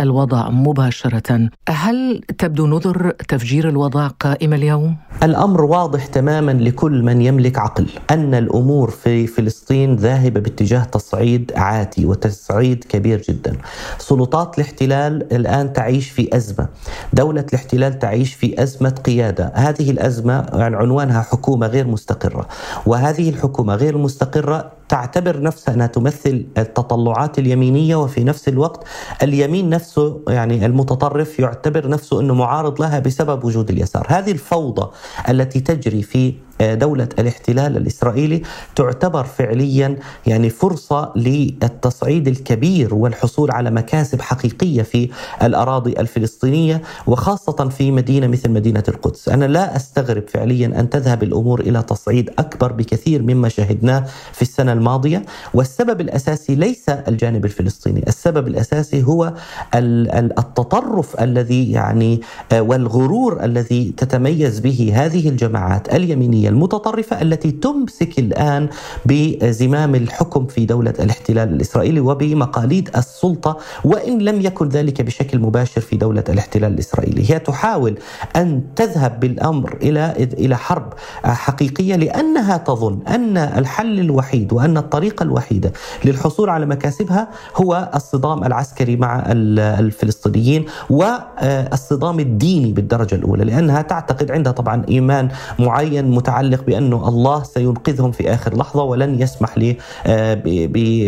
الوضع 0.00 0.50
مباشرة. 0.50 1.48
هل 1.68 2.20
تبدو 2.38 2.66
نذر 2.66 3.10
تفجير 3.28 3.68
الوضع 3.68 4.06
قائمه 4.08 4.56
اليوم؟ 4.56 4.96
الأمر 5.22 5.64
واضح 5.64 6.06
تماما 6.06 6.50
لكل 6.52 7.02
من 7.02 7.22
يملك 7.22 7.58
عقل 7.58 7.86
أن 8.10 8.34
الأمور 8.34 8.90
في 8.90 9.26
فلسطين 9.26 9.49
ذاهبة 9.96 10.40
باتجاه 10.40 10.84
تصعيد 10.84 11.52
عاتي 11.56 12.06
وتصعيد 12.06 12.84
كبير 12.84 13.22
جدا. 13.28 13.56
سلطات 13.98 14.58
الاحتلال 14.58 15.32
الآن 15.32 15.72
تعيش 15.72 16.10
في 16.10 16.36
أزمة. 16.36 16.68
دولة 17.12 17.46
الاحتلال 17.48 17.98
تعيش 17.98 18.34
في 18.34 18.62
أزمة 18.62 18.90
قيادة، 18.90 19.52
هذه 19.54 19.90
الأزمة 19.90 20.46
يعني 20.52 20.76
عنوانها 20.76 21.22
حكومة 21.22 21.66
غير 21.66 21.86
مستقرة، 21.86 22.48
وهذه 22.86 23.30
الحكومة 23.30 23.74
غير 23.74 23.98
مستقرة 23.98 24.79
تعتبر 24.90 25.42
نفسها 25.42 25.74
أنها 25.74 25.86
تمثل 25.86 26.46
التطلعات 26.58 27.38
اليمينية 27.38 27.96
وفي 27.96 28.24
نفس 28.24 28.48
الوقت 28.48 28.84
اليمين 29.22 29.68
نفسه 29.68 30.20
يعني 30.28 30.66
المتطرف 30.66 31.38
يعتبر 31.38 31.88
نفسه 31.88 32.20
إنه 32.20 32.34
معارض 32.34 32.80
لها 32.80 32.98
بسبب 32.98 33.44
وجود 33.44 33.70
اليسار، 33.70 34.06
هذه 34.08 34.30
الفوضى 34.30 34.90
التي 35.28 35.60
تجري 35.60 36.02
في 36.02 36.34
دولة 36.60 37.08
الاحتلال 37.18 37.76
الإسرائيلي 37.76 38.42
تعتبر 38.76 39.24
فعليا 39.24 39.96
يعني 40.26 40.50
فرصة 40.50 41.12
للتصعيد 41.16 42.28
الكبير 42.28 42.94
والحصول 42.94 43.50
على 43.50 43.70
مكاسب 43.70 44.20
حقيقية 44.20 44.82
في 44.82 45.10
الأراضي 45.42 45.92
الفلسطينية 45.92 46.82
وخاصة 47.06 47.68
في 47.68 47.90
مدينة 47.90 48.26
مثل 48.26 48.50
مدينة 48.50 48.82
القدس. 48.88 49.28
أنا 49.28 49.44
لا 49.44 49.76
أستغرب 49.76 50.28
فعليا 50.28 50.66
أن 50.66 50.90
تذهب 50.90 51.22
الأمور 51.22 51.60
إلى 51.60 51.82
تصعيد 51.82 52.30
أكبر 52.38 52.72
بكثير 52.72 53.22
مما 53.22 53.48
شاهدناه 53.48 54.04
في 54.32 54.42
السنة 54.42 54.72
الماضية 54.80 55.22
والسبب 55.54 56.00
الأساسي 56.00 56.54
ليس 56.54 56.88
الجانب 56.88 57.44
الفلسطيني 57.44 58.04
السبب 58.08 58.48
الأساسي 58.48 59.02
هو 59.02 59.32
التطرف 59.74 61.20
الذي 61.20 61.72
يعني 61.72 62.20
آه، 62.52 62.62
والغرور 62.62 63.44
الذي 63.44 63.94
تتميز 63.96 64.60
به 64.60 64.92
هذه 64.94 65.28
الجماعات 65.28 65.94
اليمينية 65.94 66.48
المتطرفة 66.48 67.22
التي 67.22 67.50
تمسك 67.50 68.18
الآن 68.18 68.68
بزمام 69.06 69.94
الحكم 69.94 70.46
في 70.46 70.66
دولة 70.66 70.94
الاحتلال 71.00 71.48
الإسرائيلي 71.48 72.00
وبمقاليد 72.00 72.90
السلطة 72.96 73.58
وإن 73.84 74.18
لم 74.18 74.40
يكن 74.40 74.68
ذلك 74.68 75.02
بشكل 75.02 75.38
مباشر 75.38 75.80
في 75.80 75.96
دولة 75.96 76.24
الاحتلال 76.28 76.72
الإسرائيلي. 76.74 77.30
هي 77.30 77.38
تحاول 77.38 77.98
أن 78.36 78.62
تذهب 78.76 79.20
بالأمر 79.20 79.78
إلى 79.82 80.28
إلى 80.38 80.56
حرب 80.56 80.92
حقيقية 81.24 81.96
لأنها 81.96 82.56
تظن 82.56 82.98
أن 83.08 83.36
الحل 83.36 84.00
الوحيد 84.00 84.52
وأن 84.70 84.76
الطريقة 84.76 85.22
الوحيدة 85.22 85.72
للحصول 86.04 86.50
على 86.50 86.66
مكاسبها 86.66 87.28
هو 87.56 87.90
الصدام 87.94 88.44
العسكري 88.44 88.96
مع 88.96 89.24
الفلسطينيين 89.28 90.64
والصدام 90.90 92.20
الديني 92.20 92.72
بالدرجة 92.72 93.14
الأولى 93.14 93.44
لأنها 93.44 93.82
تعتقد 93.82 94.30
عندها 94.30 94.52
طبعا 94.52 94.82
إيمان 94.88 95.28
معين 95.58 96.10
متعلق 96.10 96.40
متعلق 96.40 96.64
بأنه 96.64 97.08
الله 97.08 97.42
سينقذهم 97.42 98.12
في 98.12 98.34
آخر 98.34 98.56
لحظة 98.56 98.82
ولن 98.82 99.20
يسمح 99.20 99.58
لي 99.58 99.76
آه، 100.06 100.42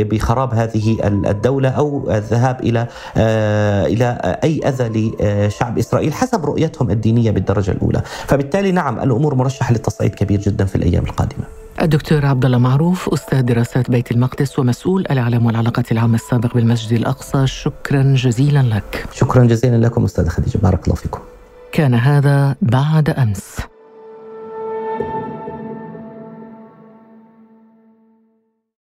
بخراب 0.03 0.55
هذه 0.55 0.97
الدولة 1.05 1.69
أو 1.69 2.11
الذهاب 2.11 2.61
إلى 2.61 2.87
آه، 3.17 3.87
إلى 3.87 4.39
أي 4.45 4.61
أذى 4.69 4.89
لشعب 5.21 5.79
إسرائيل 5.79 6.13
حسب 6.13 6.45
رؤيتهم 6.45 6.91
الدينية 6.91 7.31
بالدرجة 7.31 7.71
الأولى. 7.71 8.03
فبالتالي 8.27 8.73
نعم 8.73 9.01
الأمور 9.01 9.35
مرشحة 9.35 9.73
للتصعيد 9.73 10.15
كبير 10.15 10.41
جدا 10.41 10.65
في 10.65 10.77
الأيام 10.77 11.05
القادمة. 11.05 11.62
الدكتور 11.81 12.27
عبد 12.27 12.45
الله 12.45 12.59
معروف 12.59 13.09
أستاذ 13.09 13.43
دراسات 13.43 13.91
بيت 13.91 14.13
المقدس 14.13 14.59
ومسؤول 14.59 15.01
الإعلام 15.11 15.47
والعلاقات 15.47 15.93
العامة 15.93 16.15
السابق 16.15 16.55
بالمسجد 16.55 16.93
الأقصى. 16.93 17.47
شكرا 17.47 18.03
جزيلا 18.17 18.63
لك. 18.63 19.05
شكرا 19.13 19.45
جزيلا 19.45 19.87
لكم 19.87 20.05
أستاذ 20.05 20.29
خديجة. 20.29 20.59
بارك 20.59 20.85
الله 20.85 20.97
فيكم. 20.97 21.21
كان 21.73 21.95
هذا 21.95 22.57
بعد 22.63 23.11
أمس. 23.11 23.72